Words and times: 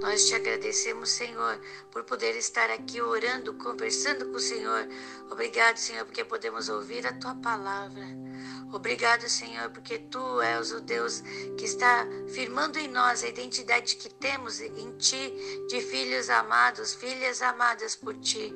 Nós 0.00 0.26
te 0.26 0.34
agradecemos, 0.34 1.10
Senhor, 1.10 1.60
por 1.90 2.04
poder 2.04 2.36
estar 2.36 2.70
aqui 2.70 3.00
orando, 3.00 3.54
conversando 3.54 4.26
com 4.26 4.36
o 4.36 4.40
Senhor. 4.40 4.88
Obrigado, 5.30 5.76
Senhor, 5.76 6.04
porque 6.04 6.24
podemos 6.24 6.68
ouvir 6.68 7.06
a 7.06 7.12
tua 7.12 7.34
palavra. 7.36 8.06
Obrigado, 8.72 9.28
Senhor, 9.28 9.68
porque 9.70 9.98
tu 9.98 10.40
és 10.40 10.72
o 10.72 10.80
Deus 10.80 11.20
que 11.58 11.64
está 11.64 12.06
firmando 12.32 12.78
em 12.78 12.88
nós 12.88 13.22
a 13.22 13.28
identidade 13.28 13.96
que 13.96 14.08
temos 14.08 14.60
em 14.60 14.96
ti, 14.96 15.34
de 15.68 15.80
filhos 15.82 16.30
amados, 16.30 16.94
filhas 16.94 17.42
amadas 17.42 17.94
por 17.94 18.14
ti. 18.16 18.54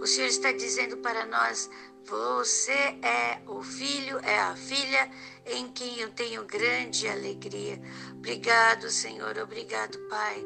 O 0.00 0.06
Senhor 0.06 0.28
está 0.28 0.52
dizendo 0.52 0.98
para 0.98 1.24
nós: 1.24 1.70
você 2.06 2.96
é 3.02 3.40
o 3.46 3.62
filho, 3.62 4.18
é 4.20 4.38
a 4.38 4.56
filha 4.56 5.10
em 5.46 5.68
quem 5.72 5.98
eu 6.00 6.10
tenho 6.10 6.44
grande 6.44 7.08
alegria. 7.08 7.80
Obrigado, 8.12 8.90
Senhor, 8.90 9.36
obrigado, 9.38 9.98
Pai. 10.08 10.44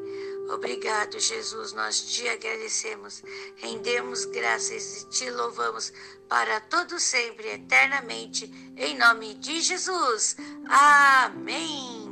Obrigado, 0.50 1.18
Jesus. 1.18 1.72
Nós 1.72 2.00
te 2.00 2.26
agradecemos, 2.28 3.22
rendemos 3.56 4.24
graças 4.24 5.02
e 5.02 5.08
te 5.08 5.30
louvamos 5.30 5.92
para 6.28 6.60
todo 6.60 6.98
sempre, 6.98 7.48
eternamente, 7.48 8.50
em 8.76 8.96
nome 8.96 9.34
de 9.34 9.60
Jesus. 9.60 10.36
Amém. 10.68 12.07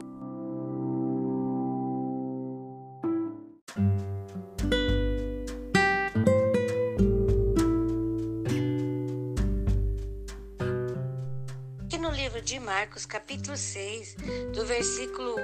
De 12.41 12.59
Marcos, 12.59 13.07
capítulo 13.07 13.57
6, 13.57 14.17
do 14.55 14.65
versículo 14.67 15.37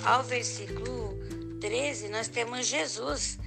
1 0.00 0.06
ao 0.06 0.22
versículo 0.22 1.18
13, 1.60 2.08
nós 2.08 2.28
temos 2.28 2.66
Jesus. 2.66 3.38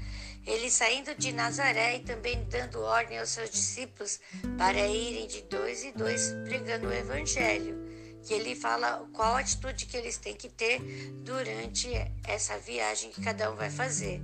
Ele 0.45 0.69
saindo 0.69 1.13
de 1.15 1.31
Nazaré 1.31 1.97
e 1.97 1.99
também 1.99 2.43
dando 2.49 2.81
ordem 2.81 3.19
aos 3.19 3.29
seus 3.29 3.49
discípulos 3.49 4.19
para 4.57 4.87
irem 4.87 5.27
de 5.27 5.41
dois 5.43 5.83
em 5.83 5.91
dois 5.93 6.33
pregando 6.45 6.87
o 6.87 6.93
evangelho. 6.93 7.79
Que 8.23 8.33
ele 8.35 8.55
fala 8.55 9.07
qual 9.13 9.35
atitude 9.35 9.87
que 9.87 9.97
eles 9.97 10.17
têm 10.17 10.35
que 10.35 10.49
ter 10.49 10.79
durante 11.23 11.89
essa 12.23 12.57
viagem 12.59 13.09
que 13.09 13.21
cada 13.21 13.51
um 13.51 13.55
vai 13.55 13.69
fazer. 13.69 14.21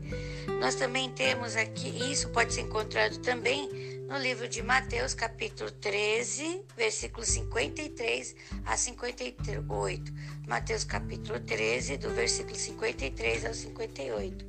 Nós 0.59 0.75
também 0.75 1.11
temos 1.11 1.55
aqui, 1.55 1.89
isso 2.11 2.29
pode 2.29 2.53
ser 2.53 2.61
encontrado 2.61 3.17
também 3.19 3.96
no 4.07 4.17
livro 4.17 4.47
de 4.47 4.63
Mateus, 4.63 5.13
capítulo 5.13 5.69
13, 5.69 6.63
versículos 6.77 7.27
53 7.27 8.35
a 8.65 8.77
58. 8.77 10.13
Mateus, 10.47 10.85
capítulo 10.85 11.41
13, 11.41 11.97
do 11.97 12.09
versículo 12.11 12.55
53 12.55 13.45
ao 13.45 13.53
58. 13.53 14.45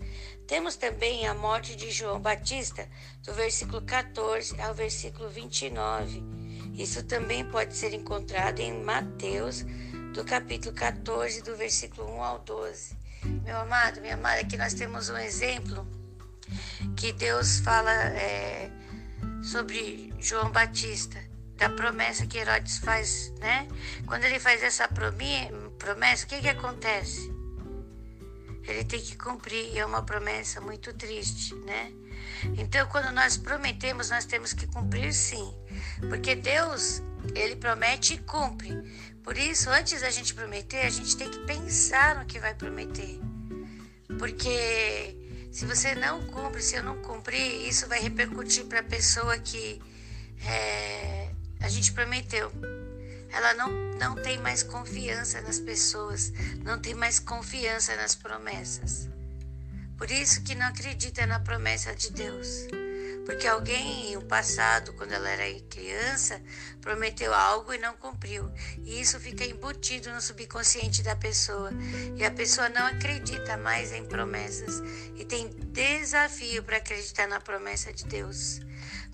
Temos 0.46 0.76
também 0.76 1.26
a 1.26 1.34
morte 1.34 1.74
de 1.74 1.90
João 1.90 2.20
Batista, 2.20 2.88
do 3.24 3.34
versículo 3.34 3.82
14 3.82 4.60
ao 4.60 4.72
versículo 4.72 5.28
29. 5.28 6.22
Isso 6.74 7.02
também 7.02 7.44
pode 7.44 7.76
ser 7.76 7.92
encontrado 7.92 8.60
em 8.60 8.72
Mateus, 8.84 9.64
do 10.14 10.24
capítulo 10.24 10.72
14, 10.72 11.42
do 11.42 11.56
versículo 11.56 12.08
1 12.08 12.22
ao 12.22 12.38
12. 12.38 12.96
Meu 13.44 13.56
amado, 13.56 14.00
minha 14.00 14.14
amada, 14.14 14.40
aqui 14.40 14.56
nós 14.56 14.74
temos 14.74 15.08
um 15.08 15.16
exemplo 15.16 15.84
que 16.96 17.10
Deus 17.12 17.58
fala. 17.58 17.92
É, 17.92 18.77
sobre 19.42 20.12
João 20.18 20.50
Batista, 20.50 21.18
da 21.56 21.68
promessa 21.68 22.26
que 22.26 22.38
Herodes 22.38 22.78
faz, 22.78 23.32
né? 23.40 23.66
Quando 24.06 24.24
ele 24.24 24.38
faz 24.38 24.62
essa 24.62 24.88
promessa, 24.88 26.24
o 26.24 26.28
que, 26.28 26.40
que 26.40 26.48
acontece? 26.48 27.32
Ele 28.64 28.84
tem 28.84 29.00
que 29.00 29.16
cumprir, 29.16 29.72
e 29.72 29.78
é 29.78 29.86
uma 29.86 30.02
promessa 30.02 30.60
muito 30.60 30.92
triste, 30.92 31.54
né? 31.54 31.92
Então, 32.56 32.86
quando 32.88 33.12
nós 33.12 33.36
prometemos, 33.36 34.10
nós 34.10 34.24
temos 34.24 34.52
que 34.52 34.66
cumprir 34.66 35.12
sim, 35.12 35.54
porque 36.08 36.34
Deus, 36.34 37.02
ele 37.34 37.56
promete 37.56 38.14
e 38.14 38.18
cumpre. 38.18 38.70
Por 39.24 39.36
isso, 39.36 39.68
antes 39.70 40.00
da 40.00 40.10
gente 40.10 40.34
prometer, 40.34 40.86
a 40.86 40.90
gente 40.90 41.16
tem 41.16 41.30
que 41.30 41.40
pensar 41.40 42.16
no 42.16 42.26
que 42.26 42.38
vai 42.38 42.54
prometer. 42.54 43.20
Porque 44.18 45.17
se 45.58 45.66
você 45.66 45.92
não 45.92 46.24
cumpre, 46.24 46.62
se 46.62 46.76
eu 46.76 46.84
não 46.84 47.02
cumprir, 47.02 47.66
isso 47.68 47.88
vai 47.88 47.98
repercutir 47.98 48.64
para 48.66 48.78
a 48.78 48.82
pessoa 48.84 49.36
que 49.38 49.82
é, 50.46 51.32
a 51.58 51.68
gente 51.68 51.92
prometeu. 51.92 52.52
Ela 53.28 53.54
não, 53.54 53.68
não 53.98 54.14
tem 54.14 54.38
mais 54.38 54.62
confiança 54.62 55.40
nas 55.40 55.58
pessoas, 55.58 56.32
não 56.62 56.78
tem 56.80 56.94
mais 56.94 57.18
confiança 57.18 57.96
nas 57.96 58.14
promessas. 58.14 59.08
Por 59.96 60.08
isso 60.12 60.44
que 60.44 60.54
não 60.54 60.66
acredita 60.66 61.26
na 61.26 61.40
promessa 61.40 61.92
de 61.92 62.12
Deus. 62.12 62.68
Porque 63.28 63.46
alguém, 63.46 64.14
no 64.14 64.22
passado, 64.22 64.94
quando 64.94 65.12
ela 65.12 65.28
era 65.28 65.60
criança, 65.68 66.40
prometeu 66.80 67.34
algo 67.34 67.74
e 67.74 67.78
não 67.78 67.94
cumpriu. 67.94 68.50
E 68.86 69.02
isso 69.02 69.20
fica 69.20 69.44
embutido 69.44 70.10
no 70.10 70.18
subconsciente 70.18 71.02
da 71.02 71.14
pessoa. 71.14 71.70
E 72.16 72.24
a 72.24 72.30
pessoa 72.30 72.70
não 72.70 72.86
acredita 72.86 73.58
mais 73.58 73.92
em 73.92 74.02
promessas. 74.06 74.82
E 75.14 75.26
tem 75.26 75.46
desafio 75.50 76.62
para 76.62 76.78
acreditar 76.78 77.28
na 77.28 77.38
promessa 77.38 77.92
de 77.92 78.06
Deus. 78.06 78.60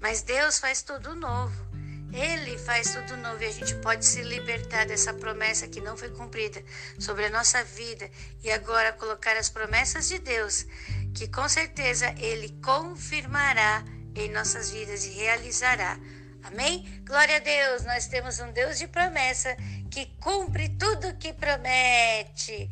Mas 0.01 0.23
Deus 0.23 0.61
faz 0.61 0.81
tudo 0.81 1.17
novo. 1.17 1.67
Ele 2.13 2.57
faz 2.57 2.95
tudo 2.95 3.17
novo 3.17 3.43
e 3.43 3.47
a 3.47 3.51
gente 3.51 3.75
pode 3.79 4.07
se 4.07 4.23
libertar 4.23 4.87
dessa 4.87 5.13
promessa 5.13 5.67
que 5.67 5.81
não 5.81 5.97
foi 5.97 6.11
cumprida 6.11 6.63
sobre 7.01 7.25
a 7.25 7.31
nossa 7.31 7.65
vida 7.65 8.09
e 8.45 8.53
agora 8.53 8.93
colocar 8.93 9.37
as 9.37 9.51
promessas 9.51 10.07
de 10.07 10.21
Deus, 10.21 10.65
que 11.13 11.27
com 11.27 11.49
certeza 11.49 12.15
Ele 12.17 12.57
confirmará 12.63 13.85
em 14.15 14.31
nossas 14.31 14.71
vidas 14.71 15.05
e 15.05 15.11
realizará. 15.11 15.99
Amém? 16.43 17.03
Glória 17.07 17.37
a 17.37 17.41
Deus, 17.41 17.85
nós 17.85 18.07
temos 18.07 18.39
um 18.39 18.53
Deus 18.53 18.79
de 18.79 18.87
promessa 18.87 19.57
que 19.91 20.07
cumpre 20.21 20.69
tudo 20.71 21.17
que 21.17 21.33
promete. 21.33 22.69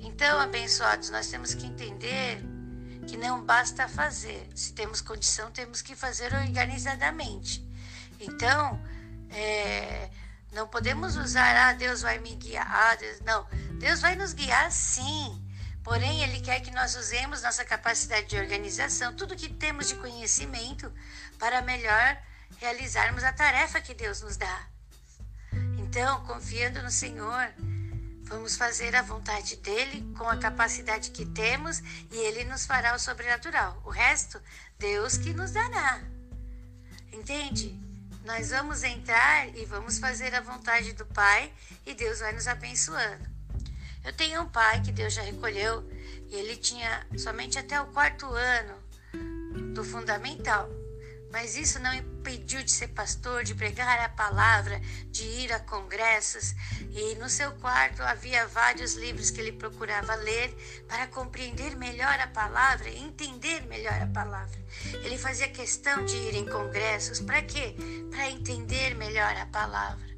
Então, 0.00 0.40
abençoados, 0.40 1.10
nós 1.10 1.28
temos 1.28 1.54
que 1.54 1.66
entender 1.66 2.42
que 3.06 3.16
não 3.16 3.42
basta 3.42 3.88
fazer. 3.88 4.46
Se 4.54 4.72
temos 4.74 5.00
condição, 5.00 5.50
temos 5.50 5.80
que 5.80 5.96
fazer 5.96 6.34
organizadamente. 6.34 7.66
Então, 8.20 8.82
é, 9.30 10.10
não 10.52 10.66
podemos 10.68 11.16
usar, 11.16 11.56
ah, 11.56 11.72
Deus 11.72 12.02
vai 12.02 12.18
me 12.18 12.34
guiar. 12.34 12.66
Ah, 12.68 12.94
Deus, 12.96 13.20
não, 13.20 13.46
Deus 13.78 14.00
vai 14.00 14.14
nos 14.14 14.32
guiar 14.32 14.70
sim. 14.70 15.42
Porém, 15.88 16.22
Ele 16.22 16.38
quer 16.42 16.60
que 16.60 16.70
nós 16.70 16.94
usemos 16.94 17.40
nossa 17.40 17.64
capacidade 17.64 18.26
de 18.26 18.36
organização, 18.36 19.16
tudo 19.16 19.34
que 19.34 19.48
temos 19.48 19.88
de 19.88 19.94
conhecimento, 19.94 20.92
para 21.38 21.62
melhor 21.62 22.22
realizarmos 22.58 23.24
a 23.24 23.32
tarefa 23.32 23.80
que 23.80 23.94
Deus 23.94 24.20
nos 24.20 24.36
dá. 24.36 24.68
Então, 25.78 26.26
confiando 26.26 26.82
no 26.82 26.90
Senhor, 26.90 27.54
vamos 28.24 28.54
fazer 28.54 28.94
a 28.94 29.00
vontade 29.00 29.56
dele 29.56 30.04
com 30.14 30.28
a 30.28 30.36
capacidade 30.36 31.10
que 31.10 31.24
temos 31.24 31.78
e 32.10 32.16
ele 32.16 32.44
nos 32.44 32.66
fará 32.66 32.94
o 32.94 32.98
sobrenatural. 32.98 33.80
O 33.86 33.88
resto, 33.88 34.38
Deus 34.78 35.16
que 35.16 35.32
nos 35.32 35.52
dará. 35.52 36.02
Entende? 37.10 37.74
Nós 38.26 38.50
vamos 38.50 38.82
entrar 38.82 39.48
e 39.56 39.64
vamos 39.64 39.98
fazer 39.98 40.34
a 40.34 40.42
vontade 40.42 40.92
do 40.92 41.06
Pai 41.06 41.50
e 41.86 41.94
Deus 41.94 42.18
vai 42.18 42.34
nos 42.34 42.46
abençoando. 42.46 43.37
Eu 44.08 44.12
tenho 44.14 44.40
um 44.40 44.48
pai 44.48 44.80
que 44.80 44.90
Deus 44.90 45.12
já 45.12 45.20
recolheu 45.20 45.86
e 46.30 46.34
ele 46.34 46.56
tinha 46.56 47.06
somente 47.18 47.58
até 47.58 47.78
o 47.78 47.88
quarto 47.88 48.24
ano 48.24 48.74
do 49.74 49.84
fundamental. 49.84 50.66
Mas 51.30 51.58
isso 51.58 51.78
não 51.78 51.92
impediu 51.92 52.62
de 52.62 52.70
ser 52.70 52.88
pastor, 52.88 53.44
de 53.44 53.54
pregar 53.54 54.00
a 54.00 54.08
palavra, 54.08 54.80
de 55.10 55.24
ir 55.24 55.52
a 55.52 55.60
congressos. 55.60 56.54
E 56.90 57.16
no 57.16 57.28
seu 57.28 57.52
quarto 57.56 58.02
havia 58.02 58.46
vários 58.46 58.94
livros 58.94 59.30
que 59.30 59.42
ele 59.42 59.52
procurava 59.52 60.14
ler 60.14 60.56
para 60.88 61.06
compreender 61.08 61.76
melhor 61.76 62.18
a 62.18 62.28
palavra, 62.28 62.88
entender 62.88 63.66
melhor 63.66 64.00
a 64.00 64.06
palavra. 64.06 64.58
Ele 65.04 65.18
fazia 65.18 65.50
questão 65.50 66.06
de 66.06 66.16
ir 66.16 66.34
em 66.34 66.48
congressos. 66.48 67.20
Para 67.20 67.42
quê? 67.42 67.76
Para 68.10 68.30
entender 68.30 68.94
melhor 68.94 69.36
a 69.36 69.44
palavra. 69.44 70.08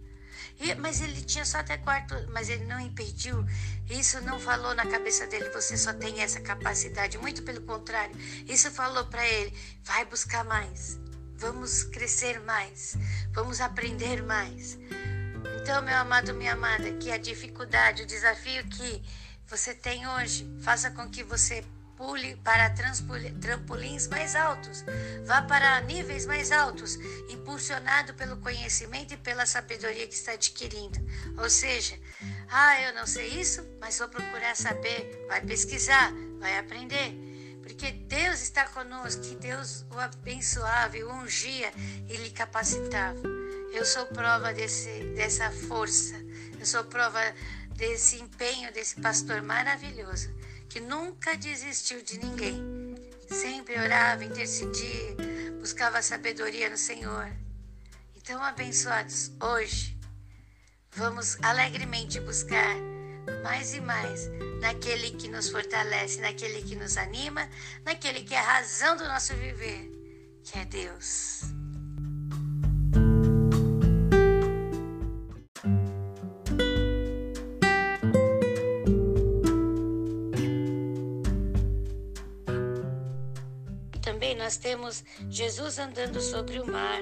E, 0.61 0.75
mas 0.75 1.01
ele 1.01 1.23
tinha 1.23 1.45
só 1.45 1.59
até 1.59 1.79
quarto, 1.79 2.15
mas 2.31 2.51
ele 2.51 2.67
não 2.67 2.79
impediu. 2.79 3.45
Isso 3.91 4.21
não 4.21 4.39
falou 4.39 4.73
na 4.73 4.87
cabeça 4.87 5.27
dele, 5.27 5.51
você 5.51 5.77
só 5.77 5.93
tem 5.93 6.23
essa 6.23 6.41
capacidade. 6.41 7.19
Muito 7.19 7.43
pelo 7.43 7.61
contrário, 7.63 8.15
isso 8.47 8.71
falou 8.71 9.05
para 9.07 9.27
ele: 9.27 9.53
vai 9.83 10.05
buscar 10.05 10.45
mais, 10.45 10.99
vamos 11.37 11.83
crescer 11.83 12.41
mais, 12.41 12.97
vamos 13.33 13.61
aprender 13.61 14.23
mais. 14.23 14.79
Então, 15.61 15.83
meu 15.83 15.97
amado, 15.97 16.33
minha 16.35 16.53
amada, 16.53 16.93
que 16.93 17.11
a 17.11 17.19
dificuldade, 17.19 18.05
o 18.05 18.07
desafio 18.07 18.65
que 18.69 19.03
você 19.47 19.75
tem 19.75 20.07
hoje, 20.07 20.49
faça 20.63 20.91
com 20.93 21.11
que 21.11 21.25
você 21.25 21.65
pule 22.01 22.35
para 22.37 22.71
trampolins 22.71 24.09
mais 24.09 24.35
altos, 24.35 24.83
vá 25.27 25.43
para 25.43 25.83
níveis 25.83 26.25
mais 26.25 26.51
altos, 26.51 26.97
impulsionado 27.29 28.15
pelo 28.15 28.39
conhecimento 28.39 29.13
e 29.13 29.19
pela 29.19 29.45
sabedoria 29.45 30.09
que 30.09 30.15
está 30.15 30.33
adquirindo. 30.33 30.99
Ou 31.37 31.51
seja, 31.51 31.99
ah, 32.49 32.81
eu 32.81 32.95
não 32.95 33.07
sei 33.07 33.29
isso, 33.29 33.63
mas 33.79 33.99
vou 33.99 34.09
procurar 34.09 34.57
saber, 34.57 35.27
vai 35.29 35.43
pesquisar, 35.43 36.11
vai 36.39 36.59
aprender. 36.59 37.13
Porque 37.63 37.93
Deus 37.93 38.41
está 38.41 38.65
conosco, 38.69 39.21
que 39.21 39.35
Deus 39.35 39.85
o 39.91 39.99
abençoava, 39.99 40.97
o 40.97 41.13
ungia 41.13 41.71
e 42.09 42.17
lhe 42.17 42.31
capacitava. 42.31 43.21
Eu 43.75 43.85
sou 43.85 44.07
prova 44.07 44.55
desse, 44.55 45.05
dessa 45.15 45.51
força, 45.51 46.15
eu 46.59 46.65
sou 46.65 46.83
prova 46.85 47.21
desse 47.77 48.17
empenho 48.17 48.73
desse 48.73 48.99
pastor 49.01 49.43
maravilhoso 49.43 50.40
que 50.71 50.79
nunca 50.79 51.37
desistiu 51.37 52.01
de 52.01 52.17
ninguém. 52.19 52.95
Sempre 53.29 53.79
orava, 53.79 54.25
intercedia, 54.25 55.17
buscava 55.59 56.01
sabedoria 56.01 56.71
no 56.71 56.79
Senhor. 56.79 57.29
Então, 58.17 58.43
abençoados, 58.43 59.33
hoje 59.43 59.99
vamos 60.93 61.37
alegremente 61.43 62.21
buscar 62.21 62.77
mais 63.43 63.75
e 63.75 63.81
mais 63.81 64.29
naquele 64.61 65.11
que 65.11 65.29
nos 65.29 65.51
fortalece, 65.51 66.21
naquele 66.21 66.63
que 66.63 66.77
nos 66.77 66.97
anima, 66.97 67.49
naquele 67.85 68.23
que 68.23 68.35
é 68.35 68.39
a 68.39 68.59
razão 68.59 68.97
do 68.97 69.05
nosso 69.05 69.35
viver, 69.35 69.91
que 70.45 70.57
é 70.57 70.65
Deus. 70.65 71.60
Nós 84.41 84.57
temos 84.57 85.05
Jesus 85.29 85.79
andando 85.79 86.19
sobre 86.19 86.59
o 86.59 86.67
mar. 86.67 86.99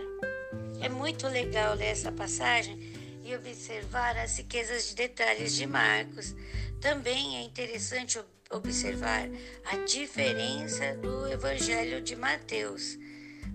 É 0.81 0.89
muito 0.89 1.29
legal 1.29 1.77
ler 1.77 1.87
essa 1.87 2.11
passagem 2.11 2.77
e 3.23 3.33
observar 3.33 4.17
as 4.19 4.37
riquezas 4.39 4.89
de 4.89 4.97
detalhes 4.97 5.55
de 5.55 5.65
Marcos. 5.65 6.35
Também 6.81 7.37
é 7.37 7.43
interessante 7.43 8.21
observar 8.51 9.29
a 9.67 9.77
diferença 9.85 10.97
do 10.97 11.29
Evangelho 11.29 12.01
de 12.01 12.17
Mateus, 12.17 12.99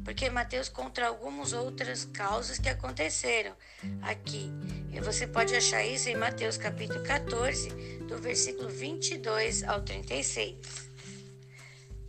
porque 0.05 0.29
Mateus 0.29 0.69
conta 0.69 1.05
algumas 1.05 1.51
outras 1.51 2.05
causas 2.05 2.57
que 2.57 2.69
aconteceram 2.69 3.53
aqui. 4.01 4.49
E 4.93 5.01
você 5.01 5.27
pode 5.27 5.53
achar 5.53 5.85
isso 5.85 6.07
em 6.07 6.15
Mateus 6.15 6.55
capítulo 6.55 7.03
14, 7.03 7.69
do 8.07 8.17
versículo 8.17 8.69
22 8.69 9.63
ao 9.63 9.81
36. 9.81 10.55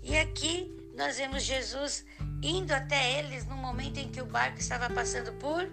E 0.03 0.17
aqui 0.19 0.74
nós 0.97 1.17
vemos 1.17 1.43
Jesus 1.43 2.05
indo 2.43 2.73
até 2.73 3.19
eles 3.19 3.45
no 3.47 3.57
momento 3.57 3.99
em 3.99 4.09
que 4.09 4.21
o 4.21 4.27
barco 4.27 4.59
estava 4.59 4.89
passando 4.89 5.33
por. 5.35 5.69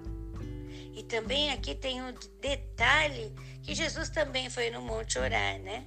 E 0.94 1.04
também 1.04 1.52
aqui 1.52 1.76
tem 1.76 2.02
um 2.02 2.14
detalhe 2.42 3.34
que 3.62 3.74
Jesus 3.74 4.10
também 4.10 4.50
foi 4.50 4.70
no 4.70 4.82
monte 4.82 5.20
orar, 5.20 5.60
né? 5.60 5.86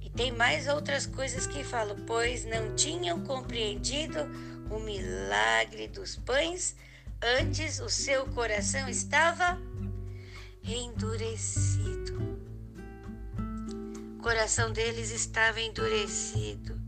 E 0.00 0.10
tem 0.10 0.30
mais 0.30 0.68
outras 0.68 1.06
coisas 1.06 1.46
que 1.46 1.64
falam, 1.64 1.96
pois 2.06 2.44
não 2.44 2.74
tinham 2.74 3.24
compreendido 3.24 4.20
o 4.70 4.78
milagre 4.78 5.88
dos 5.88 6.16
pães, 6.16 6.76
antes 7.22 7.80
o 7.80 7.88
seu 7.88 8.26
coração 8.26 8.88
estava 8.88 9.58
endurecido. 10.62 12.20
O 14.18 14.22
coração 14.22 14.72
deles 14.72 15.10
estava 15.10 15.60
endurecido. 15.60 16.79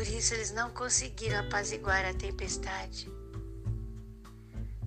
Por 0.00 0.08
isso 0.08 0.32
eles 0.32 0.50
não 0.50 0.70
conseguiram 0.70 1.40
apaziguar 1.40 2.06
a 2.06 2.14
tempestade. 2.14 3.06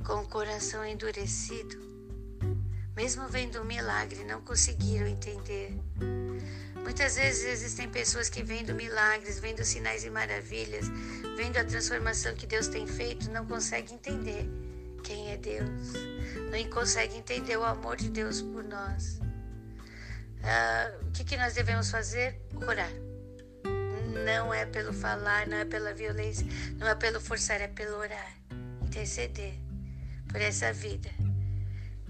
Com 0.04 0.16
o 0.16 0.28
coração 0.28 0.84
endurecido, 0.84 1.78
mesmo 2.96 3.28
vendo 3.28 3.62
o 3.62 3.64
milagre, 3.64 4.24
não 4.24 4.42
conseguiram 4.42 5.06
entender. 5.06 5.72
Muitas 6.82 7.16
vezes 7.16 7.46
existem 7.46 7.88
pessoas 7.92 8.28
que 8.28 8.42
vendo 8.42 8.74
milagres, 8.74 9.38
vendo 9.38 9.64
sinais 9.64 10.04
e 10.04 10.10
maravilhas, 10.10 10.88
vendo 11.38 11.58
a 11.58 11.64
transformação 11.64 12.34
que 12.34 12.48
Deus 12.48 12.68
tem 12.68 12.88
feito, 12.88 13.30
não 13.30 13.46
conseguem 13.46 13.94
entender 13.94 14.50
quem 15.04 15.32
é 15.32 15.38
Deus, 15.38 15.94
não 16.50 16.70
conseguem 16.72 17.20
entender 17.20 17.56
o 17.56 17.64
amor 17.64 17.98
de 17.98 18.10
Deus 18.10 18.42
por 18.42 18.64
nós. 18.64 19.20
Ah, 20.42 20.92
o 21.04 21.12
que, 21.12 21.24
que 21.24 21.38
nós 21.38 21.54
devemos 21.54 21.92
fazer? 21.92 22.36
Orar 22.68 23.13
não 24.14 24.54
é 24.54 24.66
pelo 24.66 24.94
falar, 24.94 25.48
não 25.48 25.58
é 25.58 25.66
pela 25.66 25.94
violência, 25.94 26.46
não 26.78 26.88
é 26.88 26.96
pelo 26.96 27.20
forçar, 27.20 27.60
é 27.62 27.68
pelo 27.68 27.98
orar, 27.98 28.34
interceder 28.82 29.54
por 30.30 30.40
essa 30.40 30.72
vida. 30.72 31.10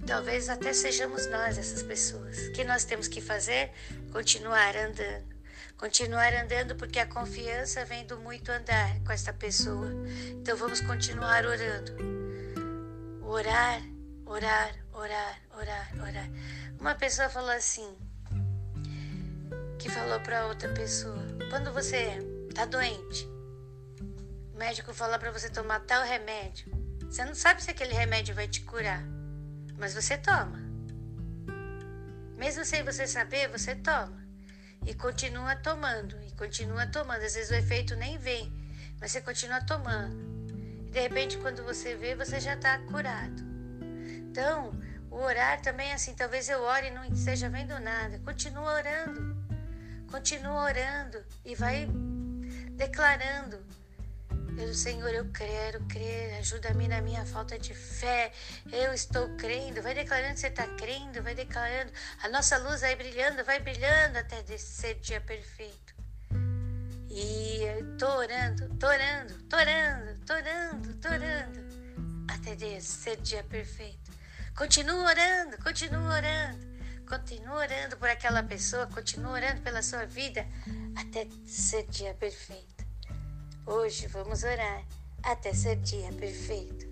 Talvez 0.05 0.49
até 0.49 0.73
sejamos 0.73 1.27
nós 1.27 1.57
essas 1.57 1.81
pessoas. 1.81 2.47
O 2.47 2.51
que 2.51 2.63
nós 2.63 2.83
temos 2.83 3.07
que 3.07 3.21
fazer? 3.21 3.71
Continuar 4.11 4.75
andando. 4.75 5.33
Continuar 5.77 6.33
andando 6.33 6.75
porque 6.75 6.99
a 6.99 7.05
confiança 7.05 7.85
vem 7.85 8.05
do 8.05 8.19
muito 8.19 8.49
andar 8.51 8.99
com 9.05 9.11
esta 9.11 9.33
pessoa. 9.33 9.89
Então 10.29 10.57
vamos 10.57 10.81
continuar 10.81 11.45
orando. 11.45 11.93
Orar, 13.21 13.81
orar, 14.25 14.75
orar, 14.93 15.41
orar, 15.57 15.91
orar. 16.01 16.29
Uma 16.79 16.95
pessoa 16.95 17.29
falou 17.29 17.51
assim: 17.51 17.87
que 19.83 19.89
falou 19.89 20.17
para 20.21 20.47
outra 20.47 20.69
pessoa: 20.69 21.21
quando 21.49 21.73
você 21.73 22.17
tá 22.55 22.63
doente, 22.63 23.27
o 24.53 24.57
médico 24.57 24.93
fala 24.93 25.19
para 25.19 25.29
você 25.29 25.49
tomar 25.49 25.81
tal 25.81 26.05
remédio, 26.05 26.71
você 27.01 27.25
não 27.25 27.35
sabe 27.35 27.61
se 27.61 27.69
aquele 27.69 27.93
remédio 27.93 28.33
vai 28.33 28.47
te 28.47 28.61
curar, 28.61 29.03
mas 29.77 29.93
você 29.93 30.17
toma. 30.17 30.63
Mesmo 32.37 32.63
sem 32.63 32.81
você 32.81 33.05
saber, 33.05 33.49
você 33.49 33.75
toma. 33.75 34.23
E 34.85 34.93
continua 34.93 35.53
tomando, 35.57 36.15
e 36.23 36.31
continua 36.31 36.87
tomando. 36.87 37.21
Às 37.21 37.33
vezes 37.33 37.51
o 37.51 37.55
efeito 37.55 37.93
nem 37.97 38.17
vem, 38.17 38.53
mas 39.01 39.11
você 39.11 39.19
continua 39.19 39.59
tomando. 39.65 40.15
E 40.87 40.91
de 40.91 40.99
repente, 41.01 41.37
quando 41.39 41.61
você 41.61 41.93
vê, 41.95 42.15
você 42.15 42.39
já 42.39 42.53
está 42.53 42.79
curado. 42.79 43.43
Então, 44.29 44.71
o 45.11 45.17
orar 45.17 45.61
também 45.61 45.89
é 45.89 45.93
assim. 45.93 46.13
Talvez 46.13 46.47
eu 46.47 46.61
ore 46.61 46.87
e 46.87 46.91
não 46.91 47.03
esteja 47.03 47.49
vendo 47.49 47.77
nada. 47.79 48.17
Continua 48.19 48.75
orando. 48.75 49.32
Continua 50.13 50.65
orando 50.65 51.25
e 51.43 51.55
vai 51.55 51.87
declarando. 52.77 53.57
Eu, 54.55 54.71
Senhor, 54.71 55.09
eu 55.09 55.25
quero 55.31 55.83
crer, 55.85 56.37
ajuda-me 56.37 56.87
na 56.87 57.01
minha 57.01 57.25
falta 57.25 57.57
de 57.57 57.73
fé. 57.73 58.31
Eu 58.71 58.93
estou 58.93 59.27
crendo. 59.37 59.81
Vai 59.81 59.95
declarando 59.95 60.35
que 60.35 60.41
você 60.41 60.49
está 60.49 60.67
crendo, 60.75 61.23
vai 61.23 61.33
declarando. 61.33 61.91
A 62.21 62.29
nossa 62.29 62.59
luz 62.59 62.81
vai 62.81 62.95
brilhando, 62.95 63.43
vai 63.43 63.59
brilhando 63.59 64.19
até 64.19 64.43
ser 64.55 64.99
dia 64.99 65.19
perfeito. 65.19 65.95
E 67.09 67.63
eu 67.63 67.97
tô 67.97 68.05
orando, 68.05 68.69
tô 68.75 68.85
orando, 68.85 69.33
tô 69.45 69.57
orando, 69.57 70.25
tô 70.27 70.33
orando, 70.35 70.93
tô 70.97 71.07
orando, 71.09 71.59
até 72.29 72.79
ser 72.79 73.17
dia 73.17 73.43
perfeito. 73.45 74.11
Continua 74.55 75.05
orando, 75.05 75.57
continua 75.57 76.17
orando. 76.17 76.72
Continua 77.13 77.57
orando 77.57 77.95
por 77.97 78.09
aquela 78.09 78.41
pessoa, 78.41 78.87
continua 78.87 79.33
orando 79.33 79.61
pela 79.61 79.83
sua 79.83 80.03
vida 80.03 80.47
até 80.95 81.27
ser 81.45 81.85
dia 81.85 82.11
perfeito. 82.15 82.83
Hoje 83.67 84.07
vamos 84.07 84.43
orar 84.43 84.83
até 85.21 85.53
ser 85.53 85.75
dia 85.75 86.11
perfeito. 86.13 86.87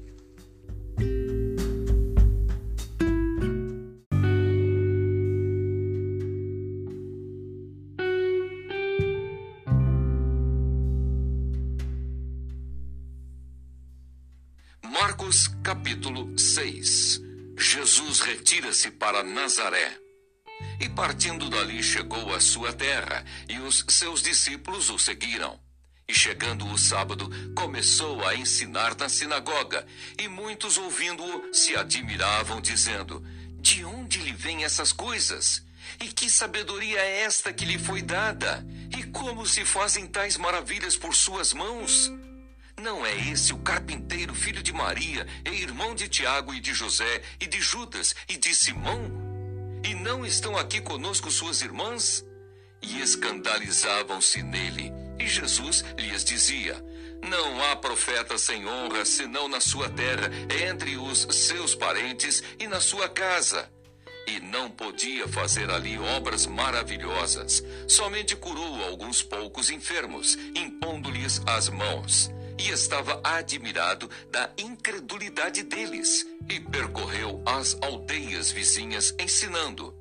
Marcos 14.84 15.48
capítulo 15.64 16.38
6 16.38 17.22
Jesus 17.58 18.20
retira-se 18.20 18.92
para 18.92 19.24
Nazaré. 19.24 20.11
E 20.82 20.90
partindo 20.90 21.48
dali 21.48 21.84
chegou 21.84 22.34
à 22.34 22.40
sua 22.40 22.74
terra, 22.74 23.24
e 23.48 23.60
os 23.60 23.86
seus 23.88 24.24
discípulos 24.24 24.90
o 24.90 24.98
seguiram. 24.98 25.60
E 26.08 26.14
chegando 26.14 26.66
o 26.66 26.76
sábado, 26.76 27.30
começou 27.56 28.28
a 28.28 28.36
ensinar 28.36 28.98
na 28.98 29.08
sinagoga, 29.08 29.86
e 30.18 30.28
muitos 30.28 30.80
ouvindo-o 30.80 31.54
se 31.54 31.76
admiravam, 31.76 32.60
dizendo: 32.60 33.24
De 33.60 33.86
onde 33.86 34.18
lhe 34.22 34.34
vêm 34.34 34.64
essas 34.64 34.92
coisas? 34.92 35.64
E 36.00 36.08
que 36.08 36.32
sabedoria 36.32 37.00
é 37.00 37.22
esta 37.22 37.54
que 37.54 37.64
lhe 37.64 37.78
foi 37.78 38.02
dada? 38.02 38.66
E 38.98 39.04
como 39.04 39.46
se 39.46 39.64
fazem 39.64 40.08
tais 40.08 40.36
maravilhas 40.36 40.98
por 40.98 41.14
suas 41.14 41.54
mãos? 41.54 42.12
Não 42.82 43.06
é 43.06 43.16
esse 43.30 43.54
o 43.54 43.60
carpinteiro, 43.60 44.34
filho 44.34 44.64
de 44.64 44.74
Maria, 44.74 45.28
e 45.46 45.62
irmão 45.62 45.94
de 45.94 46.10
Tiago 46.10 46.56
e 46.56 46.60
de 46.60 46.74
José, 46.74 47.22
e 47.40 47.46
de 47.46 47.62
Judas 47.62 48.16
e 48.28 48.36
de 48.36 48.56
Simão? 48.56 49.31
E 49.84 49.94
não 49.96 50.26
estão 50.26 50.58
aqui 50.58 50.82
conosco 50.82 51.32
suas 51.32 51.62
irmãs? 51.62 52.26
e 52.82 53.00
escandalizavam-se 53.00 54.42
nele. 54.42 54.92
E 55.20 55.28
Jesus 55.28 55.86
lhes 55.98 56.24
dizia: 56.24 56.84
Não 57.28 57.64
há 57.64 57.76
profeta 57.76 58.38
sem 58.38 58.68
honra 58.68 59.06
senão 59.06 59.48
na 59.48 59.60
sua 59.60 59.90
terra, 59.90 60.30
entre 60.68 60.98
os 60.98 61.28
seus 61.32 61.76
parentes 61.76 62.44
e 62.60 62.68
na 62.68 62.82
sua 62.82 63.08
casa. 63.08 63.70
E 64.28 64.40
não 64.40 64.70
podia 64.70 65.28
fazer 65.28 65.70
ali 65.70 65.98
obras 65.98 66.46
maravilhosas. 66.46 67.64
Somente 67.88 68.36
curou 68.36 68.84
alguns 68.84 69.22
poucos 69.22 69.70
enfermos, 69.70 70.38
impondo-lhes 70.56 71.42
as 71.46 71.70
mãos. 71.70 72.32
E 72.58 72.70
estava 72.70 73.22
admirado 73.24 74.10
da 74.30 74.52
incredulidade 74.58 75.64
deles. 75.64 76.26
E 76.50 76.60
percorreu 76.60 77.42
as 77.46 77.78
aldeias 77.82 78.52
vizinhas, 78.52 79.14
ensinando. 79.20 79.96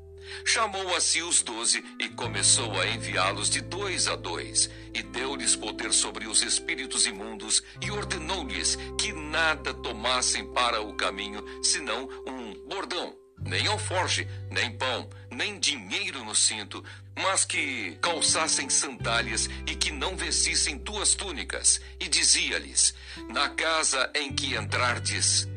Chamou 0.45 0.95
a 0.95 1.01
si 1.01 1.23
os 1.23 1.43
doze 1.43 1.85
e 1.99 2.09
começou 2.09 2.79
a 2.81 2.87
enviá-los 2.87 3.51
de 3.51 3.61
dois 3.61 4.07
a 4.07 4.17
dois, 4.17 4.71
e 4.95 5.03
deu-lhes 5.03 5.57
poder 5.57 5.93
sobre 5.93 6.27
os 6.27 6.43
espíritos 6.43 7.07
imundos, 7.07 7.63
e 7.81 7.91
ordenou-lhes 7.91 8.77
que 8.99 9.13
nada 9.13 9.75
tomassem 9.75 10.53
para 10.53 10.81
o 10.81 10.95
caminho, 10.95 11.45
senão 11.63 12.09
um 12.27 12.55
bordão, 12.69 13.15
nem 13.41 13.67
alforge, 13.67 14.27
nem 14.51 14.77
pão, 14.77 15.09
nem 15.31 15.59
dinheiro 15.59 16.25
no 16.25 16.35
cinto, 16.35 16.85
mas 17.23 17.45
que 17.45 17.97
calçassem 18.01 18.69
sandálias 18.69 19.49
e 19.67 19.75
que 19.75 19.91
não 19.91 20.17
vestissem 20.17 20.77
duas 20.79 21.15
túnicas. 21.15 21.81
E 21.99 22.09
dizia-lhes: 22.09 22.95
Na 23.29 23.49
casa 23.49 24.11
em 24.15 24.33
que 24.33 24.57
entrardes, 24.57 25.49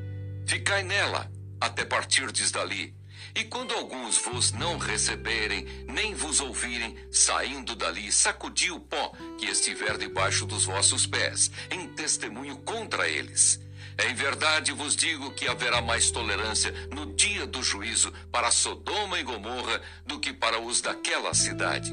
ficai 0.46 0.84
nela, 0.84 1.32
até 1.60 1.86
partirdes 1.86 2.52
dali. 2.52 2.94
E 3.36 3.44
quando 3.46 3.74
alguns 3.74 4.18
vos 4.18 4.52
não 4.52 4.78
receberem, 4.78 5.66
nem 5.88 6.14
vos 6.14 6.40
ouvirem, 6.40 6.96
saindo 7.12 7.76
dali, 7.76 8.12
sacudi 8.12 8.70
o 8.70 8.80
pó 8.80 9.12
que 9.40 9.48
estiver 9.48 9.98
debaixo 9.98 10.46
dos 10.46 10.66
vossos 10.66 11.08
pés, 11.08 11.50
em 11.72 11.88
testemunho 11.88 12.58
contra 12.58 13.10
eles. 13.10 13.60
Em 13.98 14.14
verdade 14.14 14.72
vos 14.72 14.96
digo 14.96 15.34
que 15.34 15.48
haverá 15.48 15.82
mais 15.82 16.10
tolerância 16.10 16.74
no 16.92 17.14
dia 17.16 17.46
do 17.46 17.62
juízo 17.62 18.12
para 18.32 18.52
Sodoma 18.52 19.20
e 19.20 19.24
Gomorra 19.24 19.82
do 20.06 20.20
que 20.20 20.34
para 20.34 20.60
os 20.60 20.82
daquela 20.82 21.34
cidade. 21.34 21.92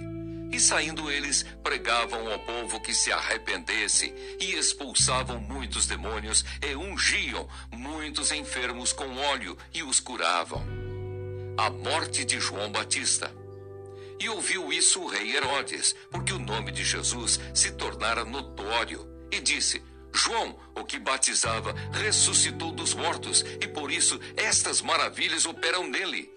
E 0.53 0.59
saindo 0.59 1.11
eles, 1.11 1.45
pregavam 1.63 2.31
ao 2.31 2.39
povo 2.41 2.81
que 2.81 2.93
se 2.93 3.13
arrependesse, 3.13 4.13
e 4.41 4.55
expulsavam 4.55 5.39
muitos 5.39 5.87
demônios, 5.87 6.45
e 6.61 6.75
ungiam 6.75 7.49
muitos 7.73 8.33
enfermos 8.33 8.93
com 8.93 9.17
óleo, 9.17 9.57
e 9.73 9.85
os 9.85 10.01
curavam 10.01 10.81
a 11.57 11.71
morte 11.71 12.25
de 12.25 12.41
João 12.41 12.73
Batista. 12.73 13.31
E 14.19 14.29
ouviu 14.29 14.73
isso 14.73 15.01
o 15.03 15.07
rei 15.07 15.37
Herodes, 15.37 15.95
porque 16.11 16.33
o 16.33 16.39
nome 16.39 16.73
de 16.73 16.85
Jesus 16.85 17.39
se 17.55 17.71
tornara 17.73 18.25
notório, 18.25 19.07
e 19.31 19.41
disse: 19.41 19.83
João, 20.13 20.59
o 20.75 20.85
que 20.85 20.99
batizava, 20.99 21.75
ressuscitou 21.93 22.73
dos 22.73 22.95
mortos, 22.95 23.45
e 23.61 23.67
por 23.69 23.91
isso 23.91 24.19
estas 24.37 24.83
maravilhas 24.83 25.47
operam 25.47 25.87
nele. 25.89 26.31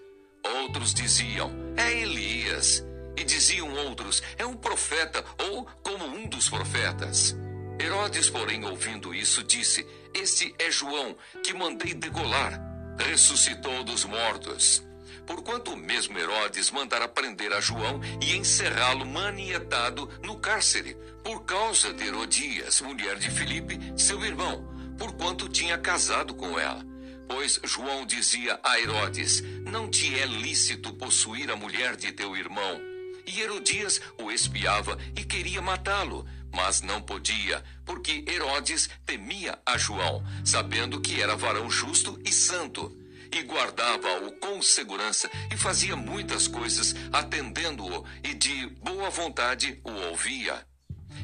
Outros 0.62 0.94
diziam: 0.94 1.50
É 1.76 2.00
Elias. 2.00 2.84
E 3.16 3.24
diziam 3.24 3.72
outros: 3.86 4.22
É 4.38 4.44
um 4.44 4.56
profeta, 4.56 5.24
ou 5.38 5.66
como 5.82 6.04
um 6.04 6.28
dos 6.28 6.48
profetas. 6.48 7.36
Herodes, 7.80 8.30
porém, 8.30 8.64
ouvindo 8.64 9.14
isso, 9.14 9.42
disse: 9.42 9.86
Este 10.12 10.54
é 10.58 10.70
João, 10.70 11.16
que 11.42 11.52
mandei 11.52 11.94
degolar. 11.94 12.60
Ressuscitou 12.98 13.82
dos 13.82 14.04
mortos 14.04 14.82
porquanto 15.26 15.76
mesmo 15.76 16.18
Herodes 16.18 16.70
mandara 16.70 17.08
prender 17.08 17.52
a 17.52 17.60
João 17.60 18.00
e 18.20 18.36
encerrá-lo 18.36 19.06
manietado 19.06 20.08
no 20.22 20.38
cárcere, 20.38 20.96
por 21.22 21.44
causa 21.44 21.92
de 21.92 22.04
Herodias, 22.04 22.80
mulher 22.80 23.16
de 23.18 23.30
Filipe, 23.30 23.78
seu 23.96 24.24
irmão, 24.24 24.68
porquanto 24.98 25.48
tinha 25.48 25.78
casado 25.78 26.34
com 26.34 26.58
ela. 26.58 26.84
Pois 27.26 27.58
João 27.64 28.04
dizia 28.04 28.60
a 28.62 28.78
Herodes: 28.78 29.42
Não 29.64 29.88
te 29.88 30.18
é 30.18 30.26
lícito 30.26 30.92
possuir 30.92 31.50
a 31.50 31.56
mulher 31.56 31.96
de 31.96 32.12
teu 32.12 32.36
irmão. 32.36 32.80
E 33.26 33.40
Herodias 33.40 34.02
o 34.18 34.30
espiava 34.30 34.98
e 35.16 35.24
queria 35.24 35.62
matá-lo, 35.62 36.26
mas 36.52 36.82
não 36.82 37.00
podia, 37.00 37.64
porque 37.86 38.22
Herodes 38.28 38.90
temia 39.06 39.58
a 39.64 39.78
João, 39.78 40.22
sabendo 40.44 41.00
que 41.00 41.22
era 41.22 41.34
varão 41.34 41.70
justo 41.70 42.20
e 42.22 42.30
santo 42.30 42.94
e 43.34 43.42
guardava-o 43.42 44.32
com 44.32 44.62
segurança 44.62 45.30
e 45.52 45.56
fazia 45.56 45.96
muitas 45.96 46.46
coisas 46.46 46.94
atendendo-o 47.12 48.04
e 48.22 48.32
de 48.34 48.66
boa 48.82 49.10
vontade 49.10 49.80
o 49.84 49.90
ouvia. 49.90 50.64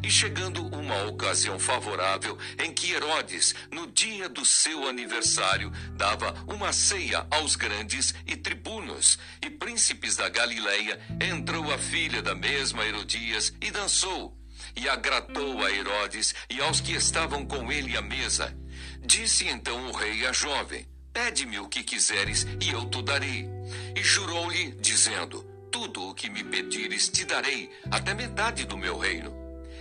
E 0.02 0.10
chegando 0.10 0.66
uma 0.74 1.04
ocasião 1.04 1.58
favorável 1.58 2.38
em 2.58 2.72
que 2.72 2.92
Herodes, 2.92 3.54
no 3.70 3.86
dia 3.86 4.28
do 4.28 4.44
seu 4.44 4.88
aniversário, 4.88 5.70
dava 5.92 6.32
uma 6.46 6.72
ceia 6.72 7.26
aos 7.30 7.54
grandes 7.54 8.14
e 8.26 8.34
tribunos 8.34 9.18
e 9.42 9.50
príncipes 9.50 10.16
da 10.16 10.28
Galileia, 10.28 10.98
entrou 11.20 11.70
a 11.72 11.78
filha 11.78 12.22
da 12.22 12.34
mesma 12.34 12.84
Herodias 12.84 13.52
e 13.60 13.70
dançou. 13.70 14.36
E 14.76 14.88
agradou 14.88 15.64
a 15.64 15.70
Herodes 15.70 16.34
e 16.48 16.60
aos 16.60 16.80
que 16.80 16.92
estavam 16.92 17.44
com 17.44 17.70
ele 17.70 17.96
à 17.96 18.02
mesa. 18.02 18.56
Disse 19.04 19.48
então 19.48 19.88
o 19.88 19.92
rei 19.92 20.26
à 20.26 20.32
jovem: 20.32 20.86
Pede-me 21.12 21.58
o 21.58 21.68
que 21.68 21.82
quiseres 21.82 22.46
e 22.60 22.70
eu 22.70 22.84
te 22.88 23.02
darei. 23.02 23.48
E 23.96 24.02
jurou-lhe, 24.02 24.72
dizendo: 24.72 25.44
Tudo 25.70 26.08
o 26.08 26.14
que 26.14 26.30
me 26.30 26.44
pedires 26.44 27.08
te 27.08 27.24
darei, 27.24 27.70
até 27.90 28.14
metade 28.14 28.64
do 28.64 28.76
meu 28.76 28.96
reino. 28.96 29.34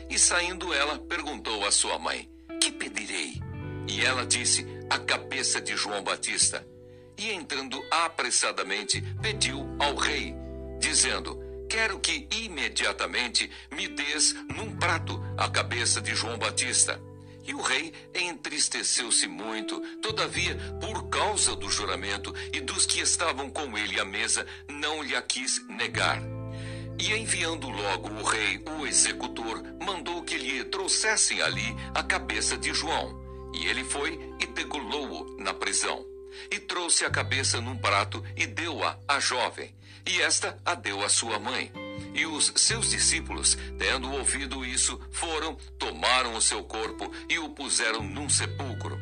E 0.09 0.17
saindo 0.17 0.73
ela, 0.73 0.97
perguntou 0.97 1.65
à 1.65 1.71
sua 1.71 1.99
mãe: 1.99 2.29
Que 2.59 2.71
pedirei? 2.71 3.41
E 3.87 4.03
ela 4.03 4.25
disse: 4.25 4.65
A 4.89 4.97
cabeça 4.97 5.61
de 5.61 5.75
João 5.77 6.03
Batista. 6.03 6.65
E 7.17 7.31
entrando 7.31 7.83
apressadamente, 7.91 9.01
pediu 9.21 9.67
ao 9.79 9.95
rei, 9.95 10.33
dizendo: 10.79 11.39
Quero 11.69 11.99
que 11.99 12.27
imediatamente 12.31 13.49
me 13.71 13.87
des 13.87 14.33
num 14.55 14.75
prato 14.77 15.21
a 15.37 15.47
cabeça 15.47 16.01
de 16.01 16.15
João 16.15 16.37
Batista. 16.39 16.99
E 17.49 17.53
o 17.55 17.61
rei 17.61 17.91
entristeceu-se 18.13 19.27
muito, 19.27 19.81
todavia, 20.03 20.55
por 20.79 21.09
causa 21.09 21.55
do 21.55 21.67
juramento 21.67 22.31
e 22.53 22.61
dos 22.61 22.85
que 22.85 23.01
estavam 23.01 23.49
com 23.49 23.75
ele 23.75 23.99
à 23.99 24.05
mesa, 24.05 24.45
não 24.69 25.01
lhe 25.01 25.15
a 25.15 25.21
quis 25.23 25.59
negar. 25.67 26.21
E 26.99 27.11
enviando 27.11 27.67
logo 27.67 28.07
o 28.07 28.23
rei, 28.23 28.63
o 28.77 28.85
executor, 28.85 29.63
mandou 29.83 30.21
que 30.21 30.37
lhe 30.37 30.63
trouxessem 30.65 31.41
ali 31.41 31.75
a 31.95 32.03
cabeça 32.03 32.55
de 32.55 32.71
João. 32.71 33.19
E 33.55 33.65
ele 33.65 33.83
foi 33.83 34.19
e 34.39 34.45
degolou-o 34.45 35.35
na 35.41 35.51
prisão. 35.51 36.05
E 36.51 36.59
trouxe 36.59 37.03
a 37.03 37.09
cabeça 37.09 37.59
num 37.59 37.75
prato 37.75 38.23
e 38.37 38.45
deu-a 38.45 38.95
à 39.07 39.19
jovem. 39.19 39.73
E 40.05 40.21
esta 40.21 40.61
a 40.63 40.75
deu 40.75 41.03
à 41.03 41.09
sua 41.09 41.39
mãe. 41.39 41.71
E 42.13 42.25
os 42.25 42.51
seus 42.55 42.89
discípulos, 42.89 43.57
tendo 43.77 44.11
ouvido 44.11 44.65
isso, 44.65 44.99
foram, 45.11 45.55
tomaram 45.77 46.35
o 46.35 46.41
seu 46.41 46.63
corpo 46.63 47.11
e 47.29 47.39
o 47.39 47.49
puseram 47.49 48.03
num 48.03 48.29
sepulcro. 48.29 48.97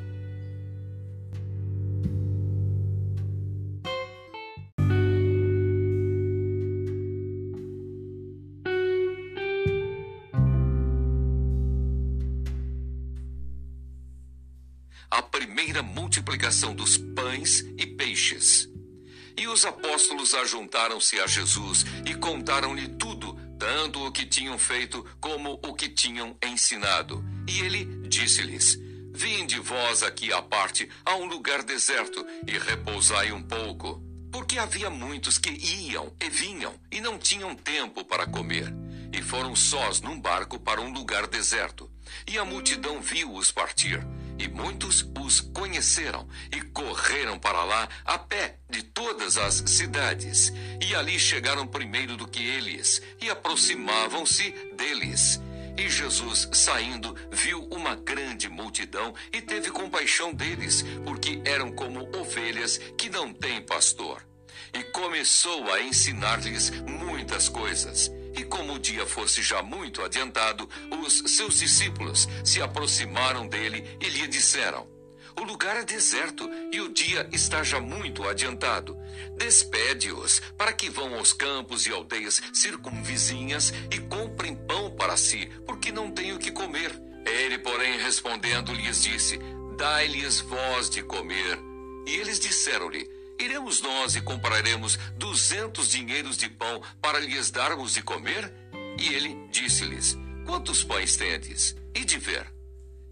A 15.10 15.22
primeira 15.22 15.82
multiplicação 15.82 16.76
dos 16.76 16.98
pães 16.98 17.62
e 17.78 17.86
peixes. 17.86 18.70
E 19.38 19.48
os 19.48 19.66
apóstolos 19.66 20.34
ajuntaram-se 20.34 21.20
a 21.20 21.28
Jesus 21.28 21.86
e 22.06 22.16
contaram-lhe 22.16 22.88
tudo, 22.88 23.34
tanto 23.60 24.04
o 24.04 24.12
que 24.12 24.26
tinham 24.26 24.58
feito 24.58 25.06
como 25.22 25.60
o 25.64 25.76
que 25.76 25.88
tinham 25.88 26.36
ensinado. 26.44 27.24
E 27.48 27.60
ele 27.60 27.86
disse-lhes: 28.08 28.80
Vinde 29.14 29.60
vós 29.60 30.02
aqui 30.02 30.34
à 30.34 30.42
parte, 30.42 30.90
a 31.06 31.16
um 31.16 31.26
lugar 31.26 31.62
deserto, 31.62 32.26
e 32.48 32.58
repousai 32.58 33.32
um 33.32 33.44
pouco. 33.44 34.02
Porque 34.32 34.58
havia 34.58 34.90
muitos 34.90 35.38
que 35.38 35.52
iam 35.52 36.12
e 36.20 36.30
vinham, 36.30 36.74
e 36.92 37.00
não 37.00 37.18
tinham 37.20 37.56
tempo 37.56 38.04
para 38.04 38.26
comer. 38.26 38.74
E 39.14 39.22
foram 39.22 39.56
sós 39.56 40.02
num 40.02 40.20
barco 40.20 40.60
para 40.60 40.82
um 40.82 40.92
lugar 40.92 41.28
deserto. 41.28 41.90
E 42.28 42.38
a 42.40 42.44
multidão 42.44 43.02
viu-os 43.02 43.52
partir 43.52 44.06
e 44.40 44.48
muitos 44.48 45.06
os 45.20 45.40
conheceram 45.42 46.28
e 46.52 46.62
correram 46.62 47.40
para 47.40 47.64
lá 47.64 47.88
a 48.06 48.18
pé 48.18 48.60
de 48.70 48.84
todas 48.84 49.38
as 49.38 49.64
cidades. 49.66 50.54
E 50.82 50.96
ali 50.96 51.20
chegaram 51.20 51.68
primeiro 51.68 52.16
do 52.16 52.28
que 52.28 52.44
eles 52.44 53.02
e 53.22 53.30
aproximavam-se 53.30 54.52
deles. 54.76 55.42
E 55.78 55.90
Jesus, 55.90 56.50
saindo, 56.54 57.16
viu 57.32 57.64
uma 57.66 57.96
grande 57.96 58.50
multidão 58.50 59.14
e 59.32 59.42
teve 59.42 59.70
compaixão 59.70 60.34
deles, 60.34 60.84
porque 61.06 61.40
eram 61.46 61.72
como 61.72 62.10
ovelhas 62.18 62.80
que 62.98 63.10
não 63.10 63.32
têm 63.32 63.62
pastor. 63.62 64.26
E 64.74 64.84
começou 64.86 65.72
a 65.72 65.82
ensinar-lhes 65.82 66.72
muitas 66.82 67.48
coisas. 67.48 68.12
E 68.38 68.44
como 68.44 68.74
o 68.74 68.80
dia 68.80 69.06
fosse 69.08 69.42
já 69.42 69.64
muito 69.64 70.04
adiantado, 70.04 70.70
os 71.04 71.24
seus 71.26 71.58
discípulos 71.58 72.30
se 72.46 72.62
aproximaram 72.62 73.48
dele 73.48 73.84
e 74.00 74.08
lhe 74.10 74.28
disseram: 74.28 74.88
O 75.36 75.44
lugar 75.44 75.76
é 75.76 75.84
deserto 75.84 76.48
e 76.72 76.80
o 76.80 76.94
dia 76.94 77.28
está 77.32 77.64
já 77.64 77.80
muito 77.80 78.28
adiantado. 78.28 78.96
Despede-os 79.36 80.40
para 80.56 80.72
que 80.72 80.88
vão 80.88 81.16
aos 81.16 81.34
campos 81.34 81.88
e 81.88 81.92
aldeias 81.92 82.40
circunvizinhas 82.54 83.74
e 83.92 83.98
comprem 84.02 84.56
pão 84.56 84.92
para 84.92 85.18
si, 85.18 85.50
porque 85.66 85.92
não 85.92 86.12
têm 86.12 86.34
o 86.34 86.40
que 86.40 86.52
comer. 86.52 86.92
Ele, 87.26 87.58
porém, 87.58 87.98
respondendo, 87.98 88.72
lhes 88.72 89.02
disse: 89.02 89.40
Dai-lhes 89.76 90.42
voz 90.42 90.92
de 90.92 91.02
comer. 91.02 91.58
E 92.06 92.16
eles 92.18 92.40
disseram-lhe: 92.40 93.17
Iremos 93.40 93.82
nós 93.82 94.16
e 94.16 94.22
compraremos 94.22 94.98
duzentos 95.16 95.90
dinheiros 95.90 96.38
de 96.38 96.50
pão 96.50 96.82
para 97.02 97.20
lhes 97.20 97.52
darmos 97.52 97.94
de 97.94 98.02
comer? 98.02 98.52
E 99.00 99.14
ele 99.14 99.48
disse-lhes: 99.52 100.18
Quantos 100.46 100.84
pães 100.84 101.16
tendes? 101.16 101.76
E 101.94 102.04
de 102.04 102.18
ver. 102.18 102.52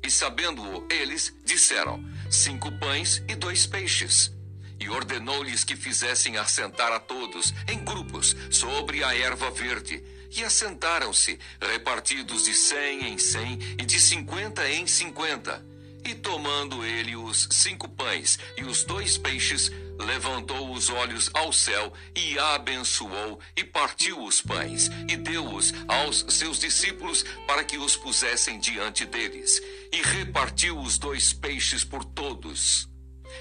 E 0.04 0.10
sabendo-o 0.10 0.88
eles, 0.92 1.34
disseram: 1.44 2.04
Cinco 2.30 2.72
pães 2.80 3.24
e 3.28 3.36
dois 3.36 3.68
peixes. 3.68 4.32
E 4.80 4.90
ordenou-lhes 4.90 5.64
que 5.64 5.76
fizessem 5.76 6.38
assentar 6.38 6.92
a 6.92 7.00
todos, 7.00 7.54
em 7.68 7.84
grupos, 7.84 8.36
sobre 8.50 9.04
a 9.04 9.16
erva 9.16 9.50
verde. 9.52 10.04
E 10.36 10.44
assentaram-se, 10.44 11.40
repartidos 11.62 12.44
de 12.44 12.54
cem 12.54 13.08
em 13.08 13.18
cem 13.18 13.60
e 13.80 13.86
de 13.86 14.00
cinquenta 14.02 14.70
em 14.70 14.86
cinquenta. 14.86 15.66
E 16.06 16.14
tomando 16.14 16.86
ele 16.86 17.16
os 17.16 17.48
cinco 17.50 17.90
pães 17.90 18.38
e 18.56 18.64
os 18.64 18.84
dois 18.84 19.18
peixes, 19.18 19.72
levantou 20.00 20.72
os 20.72 20.88
olhos 20.92 21.32
ao 21.34 21.52
céu 21.52 21.92
e 22.16 22.38
abençoou 22.38 23.40
e 23.58 23.64
partiu 23.64 24.24
os 24.24 24.40
pães 24.40 24.92
e 25.10 25.18
deu-os 25.18 25.74
aos 25.88 26.24
seus 26.30 26.60
discípulos 26.60 27.26
para 27.48 27.64
que 27.64 27.80
os 27.80 27.96
pusessem 27.96 28.60
diante 28.60 29.04
deles 29.04 29.60
e 29.92 30.02
repartiu 30.04 30.78
os 30.78 31.00
dois 31.00 31.34
peixes 31.34 31.84
por 31.84 32.06
todos. 32.06 32.88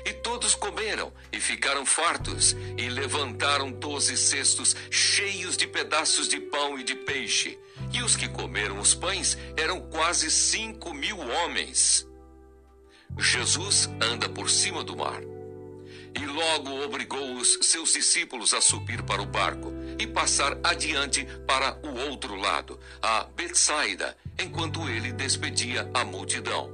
E 0.06 0.14
todos 0.14 0.54
comeram 0.54 1.12
e 1.30 1.38
ficaram 1.38 1.84
fartos 1.84 2.56
e 2.78 2.88
levantaram 2.88 3.70
doze 3.70 4.16
cestos 4.16 4.74
cheios 4.90 5.54
de 5.56 5.66
pedaços 5.66 6.28
de 6.28 6.40
pão 6.40 6.78
e 6.78 6.82
de 6.82 6.94
peixe. 6.94 7.58
E 7.92 8.02
os 8.02 8.16
que 8.16 8.26
comeram 8.26 8.80
os 8.80 8.94
pães 8.94 9.36
eram 9.54 9.82
quase 9.82 10.30
cinco 10.30 10.94
mil 10.94 11.18
homens. 11.20 12.06
Jesus 13.18 13.88
anda 14.00 14.28
por 14.28 14.50
cima 14.50 14.82
do 14.82 14.96
mar 14.96 15.20
e 16.16 16.26
logo 16.26 16.84
obrigou 16.84 17.34
os 17.34 17.58
seus 17.62 17.92
discípulos 17.92 18.54
a 18.54 18.60
subir 18.60 19.02
para 19.02 19.20
o 19.20 19.26
barco 19.26 19.72
e 19.98 20.06
passar 20.06 20.56
adiante 20.62 21.26
para 21.46 21.76
o 21.82 22.08
outro 22.08 22.36
lado, 22.36 22.78
a 23.02 23.24
Betsaida, 23.36 24.16
enquanto 24.38 24.88
ele 24.88 25.12
despedia 25.12 25.90
a 25.92 26.04
multidão. 26.04 26.70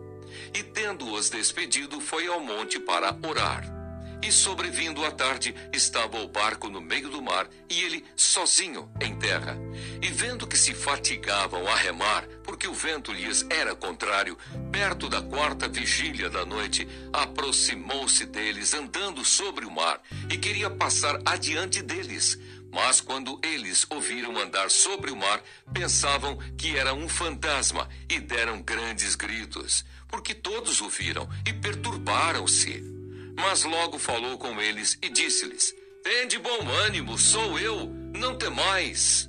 E 0.54 0.62
tendo-os 0.62 1.30
despedido, 1.30 2.00
foi 2.00 2.26
ao 2.26 2.40
monte 2.40 2.78
para 2.78 3.16
orar. 3.26 3.80
E 4.23 4.31
sobrevindo 4.31 5.05
a 5.05 5.11
tarde, 5.11 5.55
estava 5.73 6.19
o 6.19 6.29
barco 6.29 6.69
no 6.69 6.81
meio 6.81 7.09
do 7.09 7.23
mar 7.23 7.49
e 7.71 7.83
ele 7.83 8.05
sozinho 8.15 8.91
em 9.00 9.17
terra. 9.17 9.57
E 10.03 10.09
vendo 10.09 10.47
que 10.47 10.59
se 10.59 10.75
fatigavam 10.75 11.67
a 11.67 11.75
remar, 11.75 12.27
porque 12.45 12.69
o 12.69 12.75
vento 12.75 13.12
lhes 13.12 13.47
era 13.49 13.75
contrário, 13.75 14.37
perto 14.71 15.09
da 15.09 15.23
quarta 15.23 15.69
vigília 15.69 16.29
da 16.29 16.45
noite, 16.45 16.87
aproximou-se 17.12 18.27
deles 18.27 18.75
andando 18.75 19.25
sobre 19.25 19.65
o 19.65 19.71
mar 19.71 20.00
e 20.31 20.37
queria 20.37 20.69
passar 20.69 21.19
adiante 21.25 21.81
deles. 21.81 22.39
Mas 22.71 23.00
quando 23.00 23.41
eles 23.43 23.87
ouviram 23.91 24.39
andar 24.39 24.71
sobre 24.71 25.11
o 25.11 25.17
mar, 25.17 25.43
pensavam 25.73 26.37
que 26.57 26.77
era 26.77 26.95
um 26.95 27.09
fantasma 27.09 27.89
e 28.09 28.21
deram 28.21 28.62
grandes 28.62 29.17
gritos, 29.17 29.85
porque 30.07 30.35
todos 30.35 30.81
o 30.81 30.89
viram 30.89 31.29
e 31.47 31.53
perturbaram-se. 31.53 32.89
Mas 33.37 33.65
logo 33.65 33.99
falou 33.99 34.39
com 34.39 34.61
eles 34.61 34.99
e 35.03 35.09
disse-lhes: 35.09 35.75
Tende 36.03 36.39
bom 36.39 36.69
ânimo, 36.87 37.19
sou 37.19 37.59
eu, 37.59 37.87
não 38.15 38.37
temais. 38.37 39.29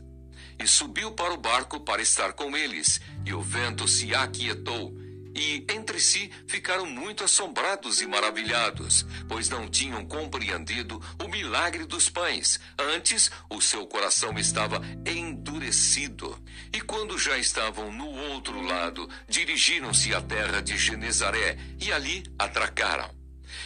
E 0.58 0.68
subiu 0.68 1.12
para 1.12 1.34
o 1.34 1.38
barco 1.38 1.80
para 1.80 2.02
estar 2.02 2.34
com 2.34 2.56
eles, 2.56 3.02
e 3.26 3.34
o 3.34 3.42
vento 3.42 3.88
se 3.88 4.14
aquietou. 4.14 4.96
E 5.36 5.66
entre 5.70 6.00
si 6.00 6.30
ficaram 6.46 6.86
muito 6.86 7.24
assombrados 7.24 8.02
e 8.02 8.08
maravilhados, 8.08 9.06
pois 9.28 9.50
não 9.50 9.68
tinham 9.68 10.06
compreendido 10.06 11.02
o 11.24 11.28
milagre 11.30 11.86
dos 11.86 12.10
pães. 12.10 12.60
Antes, 12.78 13.32
o 13.50 13.62
seu 13.62 13.88
coração 13.88 14.38
estava 14.38 14.82
endurecido. 15.06 16.38
E 16.74 16.82
quando 16.82 17.18
já 17.18 17.38
estavam 17.38 17.92
no 17.92 18.08
outro 18.08 18.62
lado, 18.62 19.10
dirigiram-se 19.28 20.14
à 20.14 20.22
terra 20.22 20.62
de 20.62 20.78
Genezaré 20.78 21.58
e 21.80 21.92
ali 21.92 22.24
atracaram. 22.38 23.21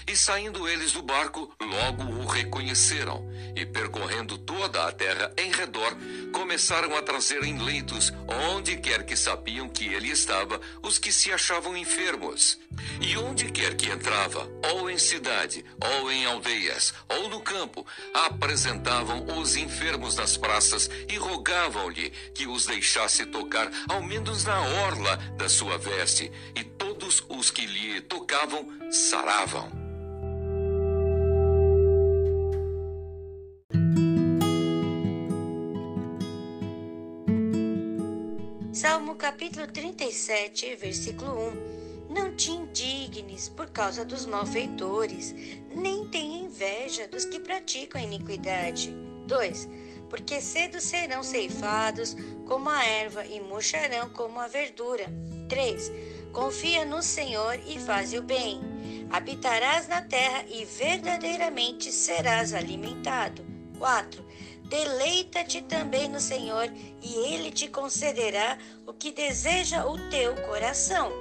E 0.07 0.15
saindo 0.15 0.67
eles 0.67 0.91
do 0.91 1.01
barco, 1.01 1.51
logo 1.59 2.03
o 2.03 2.25
reconheceram. 2.27 3.27
E 3.55 3.65
percorrendo 3.65 4.37
toda 4.37 4.87
a 4.87 4.91
terra 4.91 5.33
em 5.35 5.51
redor, 5.51 5.97
começaram 6.31 6.95
a 6.95 7.01
trazer 7.01 7.43
em 7.43 7.57
leitos, 7.57 8.13
onde 8.51 8.77
quer 8.77 9.03
que 9.03 9.15
sabiam 9.15 9.67
que 9.67 9.85
ele 9.85 10.09
estava, 10.09 10.61
os 10.83 10.99
que 10.99 11.11
se 11.11 11.31
achavam 11.31 11.75
enfermos. 11.75 12.59
E 13.01 13.17
onde 13.17 13.51
quer 13.51 13.75
que 13.75 13.89
entrava, 13.89 14.47
ou 14.73 14.89
em 14.89 14.97
cidade, 14.97 15.65
ou 15.81 16.11
em 16.11 16.25
aldeias, 16.25 16.93
ou 17.09 17.27
no 17.27 17.41
campo, 17.41 17.85
apresentavam 18.13 19.25
os 19.39 19.55
enfermos 19.55 20.15
nas 20.15 20.37
praças 20.37 20.89
e 21.09 21.17
rogavam-lhe 21.17 22.11
que 22.33 22.45
os 22.45 22.67
deixasse 22.67 23.25
tocar, 23.25 23.71
ao 23.89 24.03
menos 24.03 24.43
na 24.43 24.61
orla 24.61 25.17
da 25.37 25.49
sua 25.49 25.79
veste. 25.79 26.31
E 26.55 26.63
todos 26.63 27.23
os 27.27 27.49
que 27.49 27.65
lhe 27.65 28.01
tocavam 28.01 28.91
saravam. 28.91 29.84
Salmo 38.85 39.15
capítulo 39.15 39.65
37, 39.65 40.75
versículo 40.75 41.31
1. 42.07 42.13
Não 42.13 42.35
te 42.35 42.51
indignes 42.51 43.49
por 43.49 43.67
causa 43.71 44.05
dos 44.05 44.27
malfeitores, 44.27 45.33
nem 45.73 46.07
tenha 46.09 46.43
inveja 46.45 47.07
dos 47.07 47.25
que 47.25 47.39
praticam 47.39 47.99
a 47.99 48.03
iniquidade. 48.03 48.95
2. 49.25 49.67
Porque 50.07 50.39
cedo 50.39 50.79
serão 50.79 51.23
ceifados 51.23 52.15
como 52.45 52.69
a 52.69 52.85
erva 52.85 53.25
e 53.25 53.39
murcharão 53.39 54.07
como 54.09 54.39
a 54.39 54.47
verdura. 54.47 55.05
3. 55.49 55.91
Confia 56.31 56.85
no 56.85 57.01
Senhor 57.01 57.59
e 57.65 57.79
faz 57.79 58.13
o 58.13 58.21
bem. 58.21 58.61
Habitarás 59.09 59.87
na 59.87 60.03
terra 60.03 60.45
e 60.47 60.63
verdadeiramente 60.63 61.91
serás 61.91 62.53
alimentado. 62.53 63.43
4 63.79 64.24
Deleita-te 64.69 65.61
também 65.61 66.07
no 66.09 66.19
Senhor, 66.19 66.71
e 67.01 67.13
Ele 67.33 67.51
te 67.51 67.67
concederá 67.67 68.57
o 68.85 68.93
que 68.93 69.11
deseja 69.11 69.85
o 69.85 69.97
teu 70.09 70.35
coração. 70.47 71.11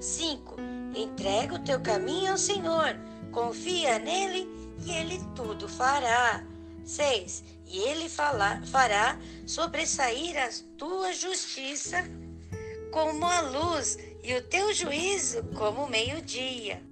5. 0.00 0.56
Entrega 0.94 1.54
o 1.54 1.58
teu 1.58 1.80
caminho 1.80 2.32
ao 2.32 2.38
Senhor, 2.38 2.96
confia 3.32 3.98
nele 3.98 4.48
e 4.84 4.92
Ele 4.92 5.20
tudo 5.34 5.68
fará. 5.68 6.44
6. 6.84 7.42
E 7.66 7.78
Ele 7.78 8.08
fala, 8.08 8.62
fará 8.66 9.18
sobressair 9.46 10.36
a 10.36 10.48
tua 10.76 11.12
justiça 11.12 12.04
como 12.92 13.24
a 13.24 13.40
luz 13.40 13.98
e 14.22 14.34
o 14.34 14.42
teu 14.42 14.72
juízo 14.72 15.42
como 15.56 15.84
o 15.84 15.90
meio-dia. 15.90 16.82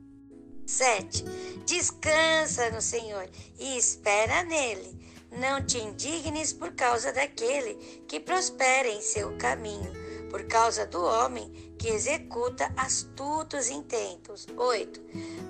7. 0.67 1.25
Descansa 1.67 2.71
no 2.71 2.81
Senhor 2.81 3.29
e 3.59 3.77
espera 3.77 4.43
nele 4.43 5.00
não 5.31 5.65
te 5.65 5.79
indignes 5.79 6.53
por 6.53 6.73
causa 6.73 7.13
daquele 7.13 7.75
que 8.09 8.19
prospera 8.19 8.89
em 8.89 9.01
seu 9.01 9.37
caminho, 9.37 9.93
por 10.31 10.45
causa 10.45 10.87
do 10.87 11.03
homem 11.03 11.51
que 11.79 11.89
executa 11.89 12.73
astutos 12.77 13.71
intentos. 13.71 14.47
8. 14.57 15.01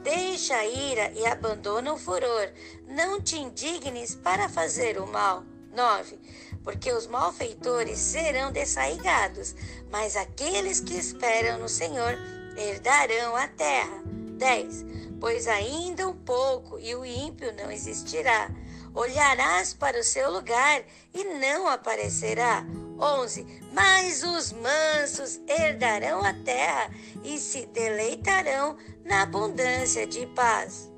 Deixa 0.02 0.54
a 0.54 0.66
ira 0.66 1.10
e 1.12 1.26
abandona 1.26 1.92
o 1.92 1.98
furor. 1.98 2.52
Não 2.86 3.20
te 3.20 3.36
indignes 3.36 4.14
para 4.14 4.48
fazer 4.48 4.98
o 4.98 5.06
mal. 5.06 5.44
9. 5.74 6.18
Porque 6.62 6.92
os 6.92 7.06
malfeitores 7.06 7.98
serão 7.98 8.52
dessaigados, 8.52 9.54
mas 9.90 10.16
aqueles 10.16 10.80
que 10.80 10.94
esperam 10.94 11.58
no 11.58 11.68
Senhor 11.68 12.16
herdarão 12.56 13.36
a 13.36 13.48
terra. 13.48 14.02
10. 14.36 14.84
Pois 15.20 15.46
ainda 15.46 16.08
um 16.08 16.16
pouco 16.16 16.78
e 16.78 16.94
o 16.94 17.04
ímpio 17.04 17.52
não 17.54 17.70
existirá 17.70 18.50
olharás 18.94 19.74
para 19.74 19.98
o 19.98 20.04
seu 20.04 20.30
lugar 20.30 20.82
e 21.14 21.24
não 21.24 21.68
aparecerá. 21.68 22.64
11. 22.98 23.46
Mas 23.72 24.22
os 24.22 24.52
mansos 24.52 25.40
herdarão 25.48 26.22
a 26.24 26.34
terra 26.34 26.90
e 27.24 27.38
se 27.38 27.66
deleitarão 27.66 28.76
na 29.04 29.22
abundância 29.22 30.06
de 30.06 30.26
paz. 30.28 30.90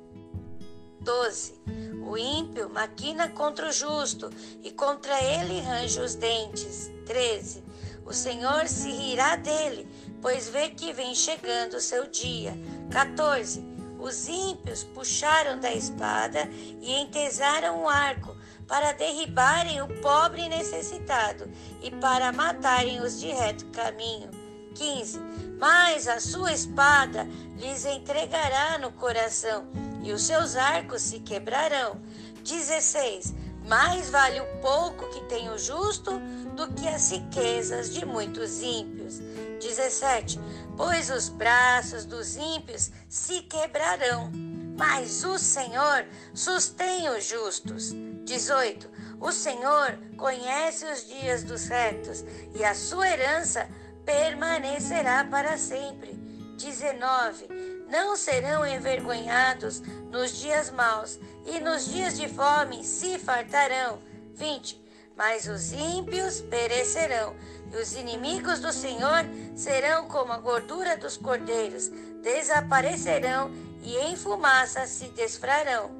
12. 0.99 1.61
O 2.05 2.17
ímpio 2.17 2.69
maquina 2.69 3.29
contra 3.29 3.69
o 3.69 3.71
justo 3.71 4.29
e 4.61 4.71
contra 4.71 5.21
ele 5.23 5.61
range 5.61 5.99
os 5.99 6.15
dentes. 6.15 6.91
13. 7.05 7.63
O 8.05 8.13
Senhor 8.13 8.67
se 8.67 8.91
rirá 8.91 9.37
dele, 9.37 9.87
pois 10.21 10.49
vê 10.49 10.69
que 10.69 10.91
vem 10.91 11.15
chegando 11.15 11.75
o 11.75 11.81
seu 11.81 12.07
dia. 12.07 12.53
14. 12.91 13.72
Os 14.03 14.27
ímpios 14.27 14.83
puxaram 14.83 15.57
da 15.61 15.73
espada 15.73 16.49
e 16.81 16.93
entesaram 16.99 17.83
o 17.83 17.87
arco 17.87 18.35
para 18.67 18.91
derribarem 18.91 19.81
o 19.81 19.87
pobre 20.01 20.49
necessitado 20.49 21.49
e 21.81 21.89
para 21.89 22.33
matarem 22.33 22.99
os 22.99 23.17
de 23.17 23.29
reto 23.29 23.65
caminho. 23.67 24.29
15. 24.75 25.21
Mas 25.57 26.09
a 26.09 26.19
sua 26.19 26.51
espada 26.51 27.25
lhes 27.55 27.85
entregará 27.85 28.77
no 28.77 28.91
coração 28.91 29.67
e 30.03 30.11
os 30.11 30.23
seus 30.23 30.57
arcos 30.57 31.01
se 31.01 31.21
quebrarão. 31.21 31.97
16. 32.43 33.33
Mais 33.65 34.09
vale 34.09 34.41
o 34.41 34.59
pouco 34.59 35.09
que 35.11 35.21
tem 35.29 35.49
o 35.49 35.57
justo 35.57 36.11
do 36.57 36.67
que 36.73 36.89
as 36.89 37.09
riquezas 37.09 37.93
de 37.93 38.05
muitos 38.05 38.61
ímpios. 38.61 39.19
17. 39.61 40.37
Pois 40.75 41.09
os 41.09 41.29
braços 41.29 42.05
dos 42.05 42.35
ímpios 42.35 42.91
se 43.07 43.41
quebrarão, 43.41 44.31
mas 44.77 45.23
o 45.23 45.37
Senhor 45.37 46.05
sustém 46.33 47.09
os 47.09 47.25
justos. 47.25 47.91
18. 48.23 48.89
O 49.19 49.31
Senhor 49.31 49.97
conhece 50.17 50.85
os 50.85 51.07
dias 51.07 51.43
dos 51.43 51.67
retos 51.67 52.23
e 52.55 52.63
a 52.63 52.73
sua 52.73 53.07
herança 53.07 53.69
permanecerá 54.05 55.23
para 55.25 55.57
sempre. 55.57 56.13
19. 56.57 57.47
Não 57.89 58.15
serão 58.15 58.65
envergonhados 58.65 59.81
nos 60.11 60.39
dias 60.39 60.71
maus 60.71 61.19
e 61.45 61.59
nos 61.59 61.85
dias 61.85 62.17
de 62.17 62.27
fome 62.27 62.83
se 62.83 63.19
fartarão. 63.19 63.99
20. 64.33 64.82
Mas 65.15 65.47
os 65.47 65.71
ímpios 65.71 66.41
perecerão, 66.41 67.35
e 67.71 67.77
os 67.77 67.93
inimigos 67.93 68.59
do 68.59 68.71
Senhor 68.71 69.25
serão 69.55 70.07
como 70.07 70.33
a 70.33 70.37
gordura 70.37 70.97
dos 70.97 71.17
cordeiros, 71.17 71.89
desaparecerão 72.21 73.51
e 73.81 73.97
em 73.97 74.15
fumaça 74.15 74.87
se 74.87 75.09
desfrarão. 75.09 75.91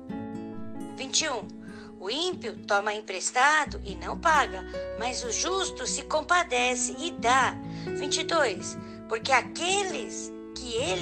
21. 0.96 1.48
O 2.00 2.10
ímpio 2.10 2.58
toma 2.68 2.94
emprestado 2.94 3.80
e 3.86 3.96
não 3.96 4.20
paga, 4.20 4.64
mas 5.00 5.24
o 5.24 5.32
justo 5.32 5.88
se 5.88 6.02
compadece 6.04 6.96
e 7.00 7.12
dá. 7.12 7.56
22. 7.98 8.78
Porque 9.08 9.32
aqueles 9.32 10.30
que 10.30 10.43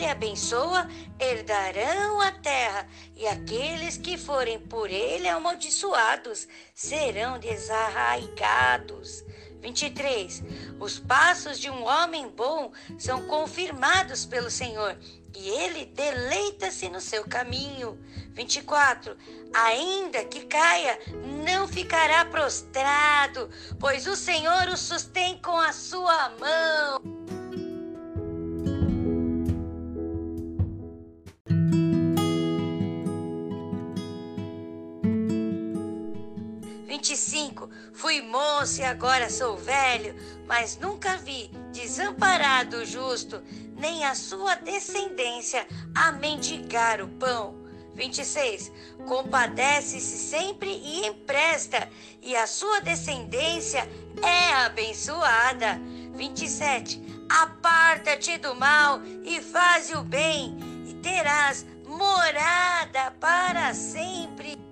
ele 0.01 0.09
abençoa 0.09 0.87
herdarão 1.19 2.19
a 2.19 2.31
terra, 2.31 2.87
e 3.15 3.27
aqueles 3.27 3.97
que 3.97 4.17
forem 4.17 4.59
por 4.59 4.89
ele 4.89 5.29
amaldiçoados 5.29 6.47
serão 6.73 7.37
desarraigados. 7.37 9.23
23. 9.61 10.41
Os 10.79 10.97
passos 10.97 11.59
de 11.59 11.69
um 11.69 11.83
homem 11.83 12.27
bom 12.29 12.71
são 12.97 13.27
confirmados 13.27 14.25
pelo 14.25 14.49
Senhor, 14.49 14.97
e 15.35 15.49
ele 15.49 15.85
deleita-se 15.85 16.89
no 16.89 16.99
seu 16.99 17.23
caminho. 17.25 18.03
24. 18.33 19.15
Ainda 19.53 20.25
que 20.25 20.47
caia, 20.47 20.97
não 21.45 21.67
ficará 21.67 22.25
prostrado, 22.25 23.51
pois 23.79 24.07
o 24.07 24.15
Senhor 24.15 24.67
o 24.67 24.77
sustém 24.77 25.39
com 25.39 25.55
a 25.55 25.71
sua 25.71 26.29
mão. 26.39 27.40
25. 37.01 37.67
Fui 37.93 38.21
moço 38.21 38.79
e 38.79 38.83
agora 38.83 39.27
sou 39.27 39.57
velho, 39.57 40.15
mas 40.47 40.77
nunca 40.77 41.17
vi 41.17 41.49
desamparado 41.73 42.77
o 42.77 42.85
justo, 42.85 43.41
nem 43.75 44.05
a 44.05 44.13
sua 44.13 44.53
descendência 44.53 45.65
a 45.95 46.11
mendigar 46.11 47.01
o 47.01 47.07
pão. 47.07 47.59
26. 47.95 48.71
Compadece-se 49.07 50.29
sempre 50.29 50.69
e 50.69 51.07
empresta, 51.07 51.89
e 52.21 52.35
a 52.35 52.45
sua 52.45 52.79
descendência 52.81 53.89
é 54.21 54.53
abençoada. 54.65 55.81
27. 56.13 57.01
Aparta-te 57.29 58.37
do 58.37 58.53
mal 58.55 59.01
e 59.23 59.41
faz 59.41 59.89
o 59.89 60.03
bem, 60.03 60.55
e 60.87 60.93
terás 61.01 61.65
morada 61.87 63.11
para 63.19 63.73
sempre. 63.73 64.70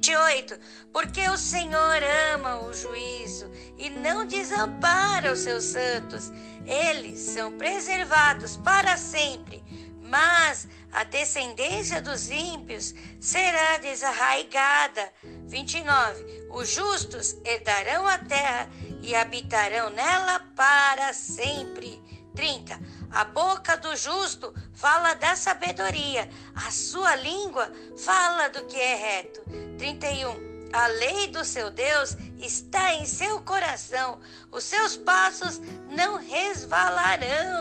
28. 0.00 0.58
Porque 0.92 1.28
o 1.28 1.36
Senhor 1.36 2.02
ama 2.34 2.62
o 2.62 2.72
juízo 2.72 3.50
e 3.78 3.90
não 3.90 4.26
desampara 4.26 5.32
os 5.32 5.40
seus 5.40 5.64
santos. 5.64 6.32
Eles 6.66 7.18
são 7.18 7.52
preservados 7.58 8.56
para 8.56 8.96
sempre, 8.96 9.62
mas 10.02 10.66
a 10.90 11.04
descendência 11.04 12.00
dos 12.00 12.30
ímpios 12.30 12.94
será 13.20 13.76
desarraigada. 13.78 15.12
29. 15.46 16.48
Os 16.50 16.70
justos 16.70 17.36
herdarão 17.44 18.06
a 18.06 18.18
terra 18.18 18.68
e 19.02 19.14
habitarão 19.14 19.90
nela 19.90 20.40
para 20.56 21.12
sempre. 21.12 22.00
30. 22.34 22.80
A 23.10 23.24
boca 23.24 23.76
do 23.76 23.94
justo 23.96 24.54
fala 24.72 25.14
da 25.14 25.34
sabedoria, 25.36 26.28
a 26.54 26.70
sua 26.70 27.16
língua 27.16 27.70
fala 27.96 28.48
do 28.48 28.64
que 28.66 28.76
é 28.76 28.94
reto. 28.94 29.40
31. 29.78 30.50
A 30.72 30.86
lei 30.86 31.26
do 31.28 31.44
seu 31.44 31.70
Deus 31.70 32.16
está 32.38 32.94
em 32.94 33.04
seu 33.04 33.40
coração, 33.40 34.20
os 34.52 34.62
seus 34.64 34.96
passos 34.96 35.60
não 35.88 36.16
resvalarão. 36.16 37.60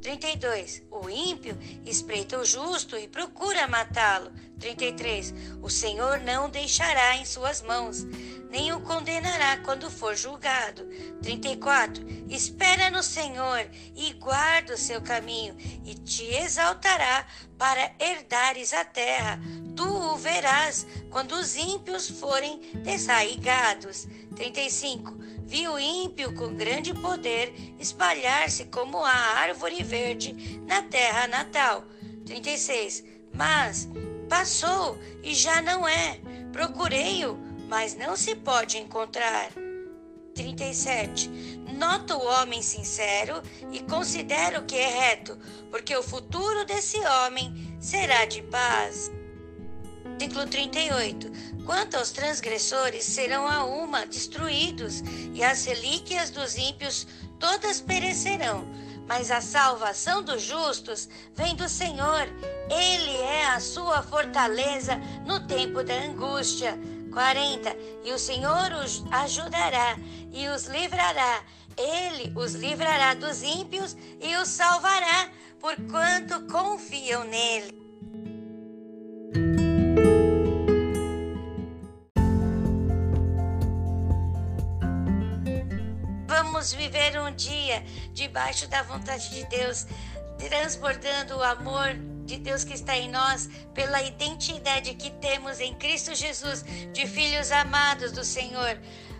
32. 0.00 0.84
O 0.88 1.10
ímpio 1.10 1.58
espreita 1.84 2.38
o 2.38 2.44
justo 2.44 2.96
e 2.96 3.08
procura 3.08 3.66
matá-lo. 3.66 4.30
33. 4.60 5.34
O 5.60 5.68
Senhor 5.68 6.20
não 6.20 6.48
deixará 6.48 7.16
em 7.16 7.24
suas 7.24 7.60
mãos 7.60 8.06
nem 8.50 8.72
o 8.72 8.80
condenará 8.80 9.58
quando 9.58 9.90
for 9.90 10.16
julgado. 10.16 10.84
34. 11.22 12.04
Espera 12.28 12.90
no 12.90 13.02
Senhor 13.02 13.66
e 13.94 14.12
guarda 14.14 14.74
o 14.74 14.78
seu 14.78 15.00
caminho, 15.00 15.56
e 15.84 15.94
te 15.94 16.24
exaltará 16.24 17.26
para 17.58 17.92
herdares 17.98 18.72
a 18.72 18.84
terra. 18.84 19.40
Tu 19.76 19.84
o 19.84 20.16
verás 20.16 20.86
quando 21.10 21.32
os 21.32 21.56
ímpios 21.56 22.08
forem 22.08 22.60
desarraigados. 22.82 24.06
35. 24.34 25.14
Vi 25.44 25.68
o 25.68 25.78
ímpio 25.78 26.34
com 26.34 26.54
grande 26.54 26.92
poder 26.92 27.54
espalhar-se 27.78 28.64
como 28.66 28.98
a 29.04 29.12
árvore 29.12 29.82
verde 29.82 30.60
na 30.66 30.82
terra 30.82 31.26
natal. 31.26 31.84
36. 32.24 33.04
Mas 33.32 33.88
passou 34.28 34.98
e 35.22 35.34
já 35.34 35.62
não 35.62 35.86
é. 35.86 36.20
Procurei-o 36.52 37.45
mas 37.68 37.94
não 37.94 38.16
se 38.16 38.34
pode 38.34 38.78
encontrar. 38.78 39.50
37. 40.34 41.30
Nota 41.78 42.16
o 42.16 42.24
homem 42.24 42.62
sincero 42.62 43.42
e 43.72 43.80
considera 43.80 44.60
o 44.60 44.64
que 44.64 44.76
é 44.76 44.88
reto, 44.88 45.36
porque 45.70 45.96
o 45.96 46.02
futuro 46.02 46.64
desse 46.64 46.98
homem 46.98 47.76
será 47.80 48.24
de 48.26 48.42
paz. 48.42 49.10
Versículo 50.18 50.46
38. 50.46 51.30
Quanto 51.64 51.96
aos 51.96 52.10
transgressores, 52.10 53.04
serão 53.04 53.46
a 53.46 53.64
uma 53.64 54.06
destruídos, 54.06 55.02
e 55.34 55.42
as 55.42 55.64
relíquias 55.64 56.30
dos 56.30 56.56
ímpios 56.56 57.06
todas 57.38 57.80
perecerão. 57.80 58.66
Mas 59.06 59.30
a 59.30 59.40
salvação 59.40 60.22
dos 60.22 60.42
justos 60.42 61.08
vem 61.34 61.54
do 61.54 61.68
Senhor. 61.68 62.28
Ele 62.70 63.16
é 63.18 63.46
a 63.46 63.60
sua 63.60 64.02
fortaleza 64.02 64.96
no 65.24 65.46
tempo 65.46 65.82
da 65.82 65.94
angústia. 65.94 66.78
40. 67.16 67.74
E 68.04 68.12
o 68.12 68.18
Senhor 68.18 68.74
os 68.84 69.02
ajudará 69.10 69.96
e 70.30 70.48
os 70.48 70.66
livrará. 70.66 71.42
Ele 71.74 72.30
os 72.36 72.52
livrará 72.52 73.14
dos 73.14 73.42
ímpios 73.42 73.96
e 74.20 74.36
os 74.36 74.48
salvará, 74.48 75.30
porquanto 75.58 76.46
confiam 76.46 77.24
nele. 77.24 77.74
Vamos 86.28 86.74
viver 86.74 87.18
um 87.18 87.34
dia 87.34 87.82
debaixo 88.12 88.68
da 88.68 88.82
vontade 88.82 89.30
de 89.30 89.46
Deus, 89.46 89.86
transbordando 90.38 91.38
o 91.38 91.42
amor 91.42 91.96
de 92.26 92.36
Deus 92.38 92.64
que 92.64 92.74
está 92.74 92.96
em 92.96 93.10
nós, 93.10 93.48
pela 93.72 94.02
identidade 94.02 94.94
que 94.94 95.10
temos 95.12 95.60
em 95.60 95.74
Cristo 95.74 96.14
Jesus, 96.14 96.64
de 96.92 97.06
filhos 97.06 97.50
amados 97.52 98.12
do 98.12 98.24
Senhor. 98.24 98.78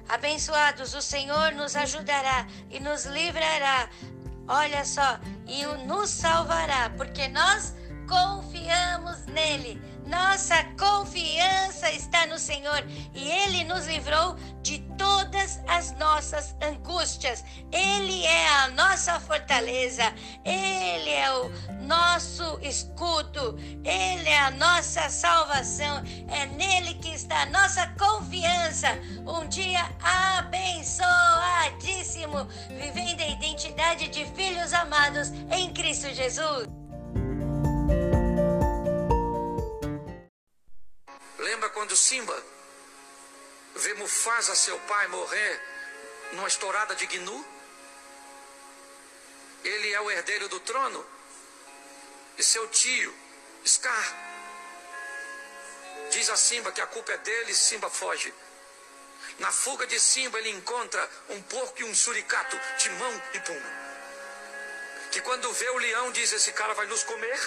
Abençoados, 0.08 0.94
o 0.94 1.00
Senhor 1.00 1.52
nos 1.52 1.74
ajudará 1.74 2.46
e 2.70 2.78
nos 2.80 3.06
livrará. 3.06 3.88
Olha 4.48 4.84
só, 4.84 5.18
e 5.46 5.64
nos 5.86 6.10
salvará, 6.10 6.90
porque 6.96 7.28
nós 7.28 7.74
confiamos 8.08 9.24
nele. 9.26 9.80
Nossa 10.06 10.62
confiança 10.78 11.90
está 11.90 12.26
no 12.26 12.38
Senhor 12.38 12.84
e 13.12 13.28
Ele 13.28 13.64
nos 13.64 13.86
livrou 13.86 14.36
de 14.62 14.78
todas 14.96 15.60
as 15.66 15.92
nossas 15.92 16.54
angústias. 16.60 17.42
Ele 17.72 18.24
é 18.24 18.48
a 18.48 18.68
nossa 18.68 19.18
fortaleza, 19.20 20.02
Ele 20.44 21.10
é 21.10 21.32
o 21.32 21.48
nosso 21.82 22.58
escudo, 22.62 23.56
Ele 23.84 24.28
é 24.28 24.40
a 24.40 24.50
nossa 24.50 25.08
salvação, 25.08 26.02
é 26.28 26.44
nele 26.46 26.94
que 26.94 27.14
está 27.14 27.42
a 27.42 27.46
nossa 27.46 27.86
confiança. 27.98 28.88
Um 29.26 29.46
dia 29.48 29.88
abençoadíssimo, 30.02 32.48
vivendo 32.68 33.20
a 33.20 33.28
identidade 33.28 34.08
de 34.08 34.24
filhos 34.32 34.72
amados 34.72 35.28
em 35.50 35.72
Cristo 35.72 36.12
Jesus. 36.12 36.66
Lembra 41.38 41.68
quando 41.70 41.94
Simba 41.94 42.34
vê 43.76 43.94
Mufasa, 43.94 44.54
seu 44.54 44.78
pai, 44.80 45.06
morrer 45.08 45.62
numa 46.32 46.48
estourada 46.48 46.94
de 46.94 47.06
Gnu? 47.06 47.46
Ele 49.64 49.92
é 49.92 50.00
o 50.00 50.10
herdeiro 50.10 50.48
do 50.48 50.60
trono. 50.60 51.04
E 52.38 52.42
seu 52.42 52.68
tio, 52.68 53.14
Scar, 53.66 54.14
diz 56.10 56.28
a 56.28 56.36
Simba 56.36 56.70
que 56.70 56.80
a 56.80 56.86
culpa 56.86 57.12
é 57.12 57.18
dele 57.18 57.52
e 57.52 57.54
Simba 57.54 57.88
foge. 57.88 58.32
Na 59.38 59.50
fuga 59.52 59.86
de 59.86 59.98
Simba, 59.98 60.38
ele 60.38 60.50
encontra 60.50 61.10
um 61.30 61.42
porco 61.42 61.80
e 61.80 61.84
um 61.84 61.94
suricato, 61.94 62.58
Timão 62.78 63.22
e 63.34 63.40
Pumba. 63.40 63.86
Que 65.10 65.20
quando 65.20 65.52
vê 65.52 65.68
o 65.70 65.78
leão, 65.78 66.12
diz: 66.12 66.32
Esse 66.32 66.52
cara 66.52 66.74
vai 66.74 66.86
nos 66.86 67.02
comer. 67.02 67.40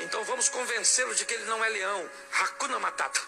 Então 0.00 0.24
vamos 0.24 0.48
convencê-lo 0.48 1.14
de 1.14 1.24
que 1.24 1.34
ele 1.34 1.44
não 1.44 1.64
é 1.64 1.68
leão. 1.68 2.10
Hakuna 2.32 2.78
Matata. 2.78 3.20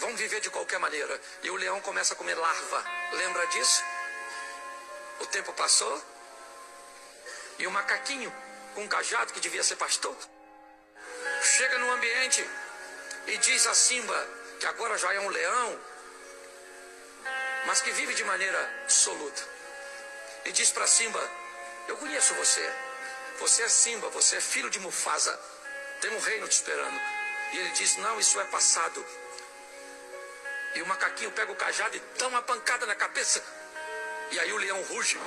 Vamos 0.00 0.20
viver 0.20 0.40
de 0.40 0.50
qualquer 0.50 0.78
maneira. 0.78 1.20
E 1.42 1.50
o 1.50 1.56
leão 1.56 1.80
começa 1.80 2.14
a 2.14 2.16
comer 2.16 2.34
larva. 2.34 2.84
Lembra 3.12 3.46
disso? 3.48 3.82
O 5.20 5.26
tempo 5.26 5.52
passou. 5.52 6.02
E 7.58 7.66
o 7.66 7.70
macaquinho, 7.70 8.32
com 8.74 8.82
um 8.82 8.88
cajado 8.88 9.32
que 9.32 9.40
devia 9.40 9.64
ser 9.64 9.76
pastor, 9.76 10.16
chega 11.42 11.78
no 11.78 11.90
ambiente 11.90 12.48
e 13.26 13.36
diz 13.38 13.66
a 13.66 13.74
Simba, 13.74 14.28
que 14.60 14.66
agora 14.66 14.96
já 14.96 15.12
é 15.12 15.20
um 15.20 15.28
leão, 15.28 15.80
mas 17.66 17.80
que 17.80 17.90
vive 17.90 18.14
de 18.14 18.24
maneira 18.24 18.60
absoluta. 18.84 19.42
E 20.44 20.52
diz 20.52 20.70
para 20.70 20.86
Simba: 20.86 21.20
Eu 21.88 21.96
conheço 21.96 22.34
você. 22.34 22.72
Você 23.40 23.62
é 23.62 23.68
Simba, 23.68 24.08
você 24.10 24.36
é 24.36 24.40
filho 24.40 24.70
de 24.70 24.78
Mufasa. 24.78 25.38
Tem 26.00 26.10
um 26.14 26.20
reino 26.20 26.46
te 26.46 26.52
esperando. 26.52 27.00
E 27.52 27.58
ele 27.58 27.70
diz: 27.70 27.96
Não, 27.96 28.18
isso 28.20 28.40
é 28.40 28.44
passado. 28.44 29.04
E 30.78 30.82
o 30.82 30.86
macaquinho 30.86 31.32
pega 31.32 31.50
o 31.50 31.56
cajado 31.56 31.96
e 31.96 32.02
dá 32.16 32.28
uma 32.28 32.40
pancada 32.40 32.86
na 32.86 32.94
cabeça. 32.94 33.42
E 34.30 34.38
aí 34.38 34.52
o 34.52 34.56
leão 34.58 34.80
ruge. 34.82 35.18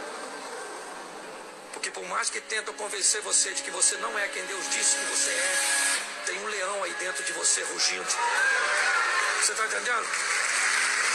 Porque 1.73 1.91
por 1.91 2.05
mais 2.07 2.29
que 2.29 2.39
tentam 2.39 2.73
convencer 2.75 3.19
você 3.21 3.51
de 3.51 3.61
que 3.61 3.69
você 3.69 3.97
não 3.97 4.17
é 4.17 4.29
quem 4.29 4.45
Deus 4.45 4.69
disse 4.69 4.95
que 4.95 5.05
você 5.07 5.29
é, 5.29 6.25
tem 6.25 6.39
um 6.39 6.47
leão 6.47 6.83
aí 6.85 6.93
dentro 6.93 7.21
de 7.25 7.33
você 7.33 7.61
rugindo. 7.63 8.07
Você 9.41 9.51
está 9.51 9.65
entendendo? 9.65 10.07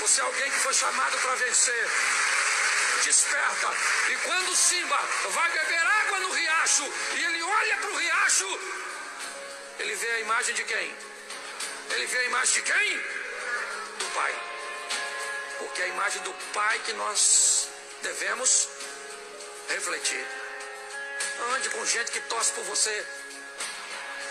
Você 0.03 0.21
é 0.21 0.25
alguém 0.25 0.51
que 0.51 0.59
foi 0.59 0.75
chamado 0.75 1.17
para 1.17 1.35
vencer 1.37 1.91
desperta. 3.03 3.75
E 4.11 4.17
quando 4.17 4.55
Simba 4.55 5.01
vai 5.31 5.51
beber 5.51 5.81
água 5.81 6.19
no 6.19 6.31
riacho 6.31 6.93
e 7.15 7.25
ele 7.25 7.43
olha 7.43 7.77
para 7.79 7.91
o 7.91 7.97
riacho, 7.97 8.61
ele 9.79 9.95
vê 9.95 10.11
a 10.11 10.21
imagem 10.21 10.55
de 10.55 10.65
quem? 10.65 10.95
Ele 11.93 12.07
vê 12.07 12.19
a 12.19 12.25
imagem 12.25 12.55
de 12.55 12.63
quem? 12.71 13.16
Pai. 14.17 14.35
Porque 15.59 15.83
é 15.83 15.85
a 15.85 15.89
imagem 15.89 16.23
do 16.23 16.33
Pai 16.55 16.79
que 16.87 16.93
nós 16.95 17.69
devemos 18.03 18.69
refletir. 19.69 20.27
Ande 21.55 21.69
com 21.71 21.85
gente 21.85 22.11
que 22.13 22.21
torce 22.23 22.53
por 22.53 22.65
você. 22.65 23.07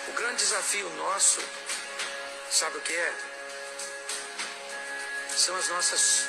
O 0.07 0.13
grande 0.13 0.37
desafio 0.37 0.89
nosso, 0.97 1.39
sabe 2.51 2.77
o 2.77 2.81
que 2.81 2.95
é? 2.95 3.13
São 5.35 5.55
as 5.55 5.67
nossas 5.69 6.25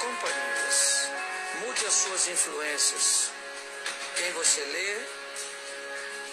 companhias. 0.00 1.08
Mude 1.60 1.86
as 1.86 1.94
suas 1.94 2.28
influências. 2.28 3.30
Quem 4.16 4.32
você 4.32 4.60
lê, 4.64 5.06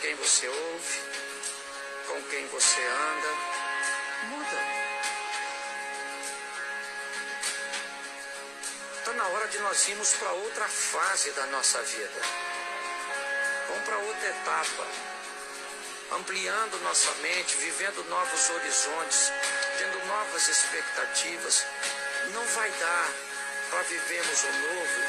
quem 0.02 0.16
você 0.16 0.48
ouve, 0.48 1.00
com 2.08 2.22
quem 2.30 2.48
você 2.48 2.82
anda, 2.82 3.30
muda. 4.30 4.69
Na 9.20 9.28
hora 9.28 9.48
de 9.50 9.60
nós 9.60 9.86
irmos 9.90 10.14
para 10.14 10.32
outra 10.32 10.66
fase 10.70 11.32
da 11.32 11.46
nossa 11.48 11.82
vida. 11.82 12.22
Vamos 13.68 13.84
para 13.84 13.98
outra 13.98 14.30
etapa. 14.30 14.88
Ampliando 16.12 16.80
nossa 16.84 17.12
mente, 17.16 17.58
vivendo 17.58 18.02
novos 18.06 18.50
horizontes, 18.50 19.32
tendo 19.78 20.06
novas 20.06 20.48
expectativas. 20.48 21.66
Não 22.34 22.46
vai 22.46 22.72
dar 22.72 23.14
para 23.70 23.82
vivermos 23.84 24.44
o 24.44 24.52
novo, 24.52 25.02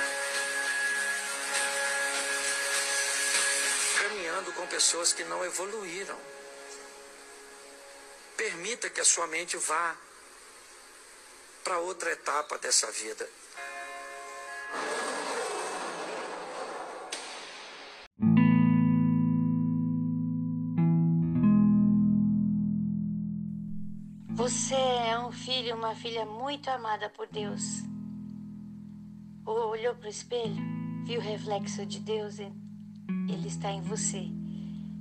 caminhando 4.03 4.53
com 4.55 4.67
pessoas 4.67 5.13
que 5.13 5.23
não 5.23 5.45
evoluíram. 5.45 6.19
Permita 8.37 8.91
que 8.91 9.01
a 9.01 9.05
sua 9.05 9.29
mente 9.29 9.57
vá 9.57 9.97
para 11.63 11.79
outra 11.79 12.11
etapa 12.11 12.59
dessa 12.59 12.91
vida. 12.91 13.29
Você 24.41 24.75
é 24.75 25.19
um 25.19 25.31
filho, 25.31 25.77
uma 25.77 25.95
filha 25.95 26.25
muito 26.25 26.71
amada 26.71 27.11
por 27.11 27.29
Deus 27.29 27.91
olhou 29.47 29.95
para 29.95 30.07
o 30.07 30.11
espelho, 30.11 30.57
viu 31.05 31.21
o 31.21 31.23
reflexo 31.23 31.85
de 31.85 32.01
Deus, 32.01 32.39
ele 32.39 33.47
está 33.47 33.71
em 33.71 33.83
você. 33.83 34.31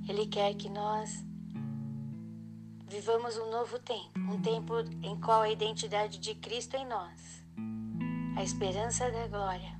Ele 0.08 0.26
quer 0.28 0.54
que 0.56 0.70
nós 0.70 1.24
vivamos 2.90 3.38
um 3.38 3.50
novo 3.50 3.80
tempo, 3.80 4.20
um 4.20 4.42
tempo 4.42 4.74
em 5.04 5.20
qual 5.22 5.42
a 5.42 5.50
identidade 5.50 6.18
de 6.18 6.36
Cristo 6.36 6.76
em 6.76 6.86
nós, 6.86 7.46
a 8.36 8.44
esperança 8.44 9.10
da 9.10 9.28
glória, 9.28 9.80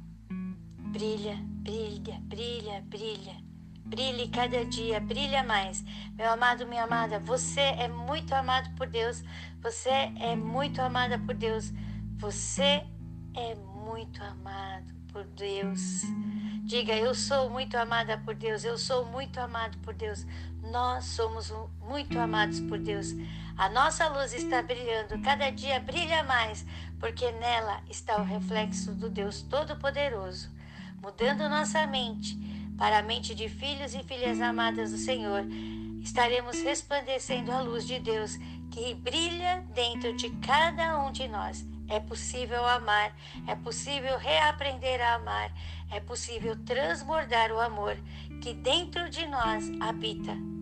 brilha, 0.92 1.36
brilha, 1.36 2.20
brilha, 2.22 2.82
brilha. 2.82 3.49
Brilhe 3.90 4.28
cada 4.28 4.64
dia, 4.64 5.00
brilha 5.00 5.44
mais. 5.44 5.84
Meu 6.16 6.32
amado, 6.32 6.68
minha 6.68 6.84
amada, 6.84 7.20
você 7.20 7.60
é 7.60 7.88
muito 7.88 8.34
amado 8.34 8.70
por 8.76 8.86
Deus. 8.86 9.24
Você 9.64 9.90
é 9.90 10.36
muito 10.36 10.80
amada 10.80 11.18
por 11.18 11.34
Deus. 11.34 11.74
Você 12.20 12.84
é 13.34 13.56
muito 13.56 14.24
amado 14.24 14.94
por 15.12 15.24
Deus. 15.24 16.04
Diga, 16.66 16.96
eu 16.96 17.16
sou 17.16 17.50
muito 17.50 17.76
amada 17.76 18.20
por 18.20 18.36
Deus, 18.36 18.64
eu 18.64 18.78
sou 18.78 19.06
muito 19.06 19.40
amado 19.40 19.76
por 19.80 19.96
Deus. 19.96 20.24
Nós 20.72 21.06
somos 21.06 21.52
muito 21.82 22.20
amados 22.20 22.60
por 22.60 22.78
Deus. 22.78 23.08
A 23.58 23.70
nossa 23.70 24.08
luz 24.08 24.34
está 24.36 24.62
brilhando, 24.62 25.20
cada 25.24 25.50
dia 25.50 25.80
brilha 25.80 26.24
mais, 26.24 26.64
porque 27.00 27.32
nela 27.32 27.82
está 27.90 28.22
o 28.22 28.24
reflexo 28.24 28.94
do 28.94 29.10
Deus 29.10 29.42
Todo-Poderoso, 29.42 30.52
mudando 31.02 31.50
nossa 31.50 31.88
mente 31.88 32.59
para 32.80 33.00
a 33.00 33.04
mente 33.04 33.36
de 33.36 33.50
filhos 33.50 33.94
e 33.94 34.02
filhas 34.02 34.42
amadas 34.42 34.92
do 34.92 34.98
Senhor. 34.98 35.46
Estaremos 36.02 36.60
resplandecendo 36.64 37.52
a 37.52 37.62
luz 37.62 37.86
de 37.86 38.00
Deus 38.00 38.38
que 38.72 38.96
brilha 38.96 39.64
dentro 39.76 40.16
de 40.16 40.30
cada 40.38 40.98
um 41.04 41.12
de 41.12 41.28
nós. 41.28 41.66
É 41.90 42.00
possível 42.00 42.66
amar, 42.66 43.14
é 43.48 43.56
possível 43.56 44.18
reaprender 44.18 45.02
a 45.02 45.16
amar, 45.16 45.52
é 45.92 46.00
possível 46.00 46.56
transbordar 46.66 47.52
o 47.52 47.60
amor 47.60 47.98
que 48.42 48.54
dentro 48.54 49.10
de 49.10 49.28
nós 49.28 49.70
habita. 49.82 50.59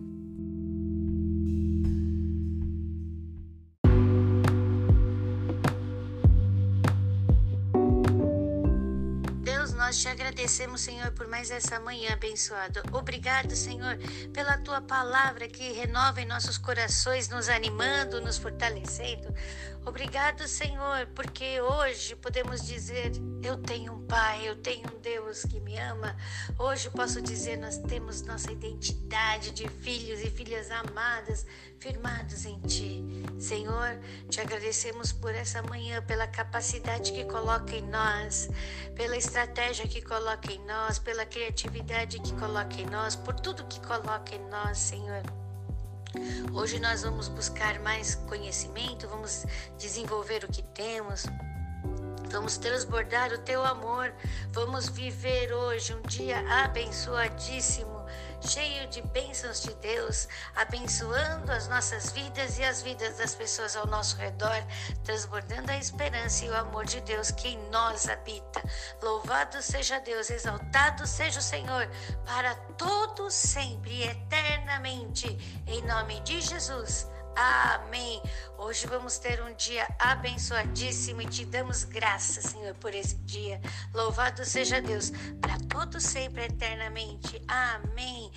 Agradecemos, 10.48 10.80
Senhor, 10.80 11.12
por 11.12 11.28
mais 11.28 11.50
essa 11.50 11.78
manhã 11.78 12.14
abençoada. 12.14 12.82
Obrigado, 12.92 13.54
Senhor, 13.54 13.98
pela 14.32 14.56
tua 14.56 14.80
palavra 14.80 15.46
que 15.46 15.72
renova 15.72 16.22
em 16.22 16.26
nossos 16.26 16.56
corações, 16.56 17.28
nos 17.28 17.50
animando, 17.50 18.18
nos 18.22 18.38
fortalecendo. 18.38 19.28
Obrigado, 19.88 20.46
Senhor, 20.46 21.06
porque 21.14 21.62
hoje 21.62 22.14
podemos 22.14 22.66
dizer: 22.66 23.10
Eu 23.42 23.56
tenho 23.56 23.94
um 23.94 24.06
Pai, 24.06 24.46
eu 24.46 24.54
tenho 24.56 24.86
um 24.86 25.00
Deus 25.00 25.46
que 25.46 25.58
me 25.60 25.78
ama. 25.78 26.14
Hoje 26.58 26.90
posso 26.90 27.22
dizer: 27.22 27.56
Nós 27.56 27.78
temos 27.78 28.20
nossa 28.20 28.52
identidade 28.52 29.50
de 29.50 29.66
filhos 29.66 30.20
e 30.20 30.28
filhas 30.28 30.70
amadas, 30.70 31.46
firmados 31.78 32.44
em 32.44 32.60
Ti. 32.60 33.02
Senhor, 33.38 33.98
te 34.28 34.42
agradecemos 34.42 35.10
por 35.10 35.34
essa 35.34 35.62
manhã, 35.62 36.02
pela 36.02 36.26
capacidade 36.26 37.10
que 37.10 37.24
coloca 37.24 37.74
em 37.74 37.88
nós, 37.88 38.50
pela 38.94 39.16
estratégia 39.16 39.88
que 39.88 40.02
coloca 40.02 40.52
em 40.52 40.62
nós, 40.66 40.98
pela 40.98 41.24
criatividade 41.24 42.20
que 42.20 42.34
coloca 42.34 42.74
em 42.78 42.86
nós, 42.86 43.16
por 43.16 43.40
tudo 43.40 43.64
que 43.64 43.80
coloca 43.80 44.34
em 44.34 44.50
nós, 44.50 44.76
Senhor. 44.76 45.22
Hoje 46.52 46.78
nós 46.78 47.02
vamos 47.02 47.28
buscar 47.28 47.78
mais 47.80 48.14
conhecimento, 48.14 49.08
vamos 49.08 49.44
desenvolver 49.78 50.44
o 50.44 50.48
que 50.48 50.62
temos, 50.62 51.24
vamos 52.30 52.56
transbordar 52.58 53.32
o 53.32 53.38
teu 53.38 53.64
amor, 53.64 54.12
vamos 54.50 54.88
viver 54.88 55.52
hoje 55.52 55.94
um 55.94 56.02
dia 56.02 56.38
abençoadíssimo 56.64 57.97
cheio 58.40 58.86
de 58.88 59.02
bênçãos 59.02 59.62
de 59.62 59.74
Deus, 59.74 60.28
abençoando 60.54 61.50
as 61.52 61.68
nossas 61.68 62.12
vidas 62.12 62.58
e 62.58 62.64
as 62.64 62.82
vidas 62.82 63.18
das 63.18 63.34
pessoas 63.34 63.76
ao 63.76 63.86
nosso 63.86 64.16
redor, 64.16 64.64
transbordando 65.04 65.70
a 65.70 65.76
esperança 65.76 66.44
e 66.44 66.50
o 66.50 66.56
amor 66.56 66.84
de 66.84 67.00
Deus 67.00 67.30
que 67.30 67.48
em 67.48 67.70
nós 67.70 68.08
habita. 68.08 68.62
Louvado 69.02 69.60
seja 69.62 70.00
Deus, 70.00 70.30
exaltado 70.30 71.06
seja 71.06 71.40
o 71.40 71.42
Senhor, 71.42 71.88
para 72.24 72.54
todos 72.76 73.34
sempre 73.34 73.92
e 73.92 74.02
eternamente, 74.04 75.26
em 75.66 75.82
nome 75.86 76.20
de 76.20 76.40
Jesus. 76.40 77.06
Amém. 77.38 78.20
Hoje 78.58 78.88
vamos 78.88 79.16
ter 79.16 79.40
um 79.40 79.54
dia 79.54 79.86
abençoadíssimo 79.96 81.22
e 81.22 81.26
te 81.26 81.44
damos 81.44 81.84
graças, 81.84 82.46
Senhor, 82.46 82.74
por 82.74 82.92
esse 82.92 83.14
dia. 83.18 83.60
Louvado 83.94 84.44
seja 84.44 84.82
Deus, 84.82 85.12
para 85.40 85.56
todos 85.68 86.02
sempre 86.02 86.46
eternamente. 86.46 87.40
Amém. 87.46 88.32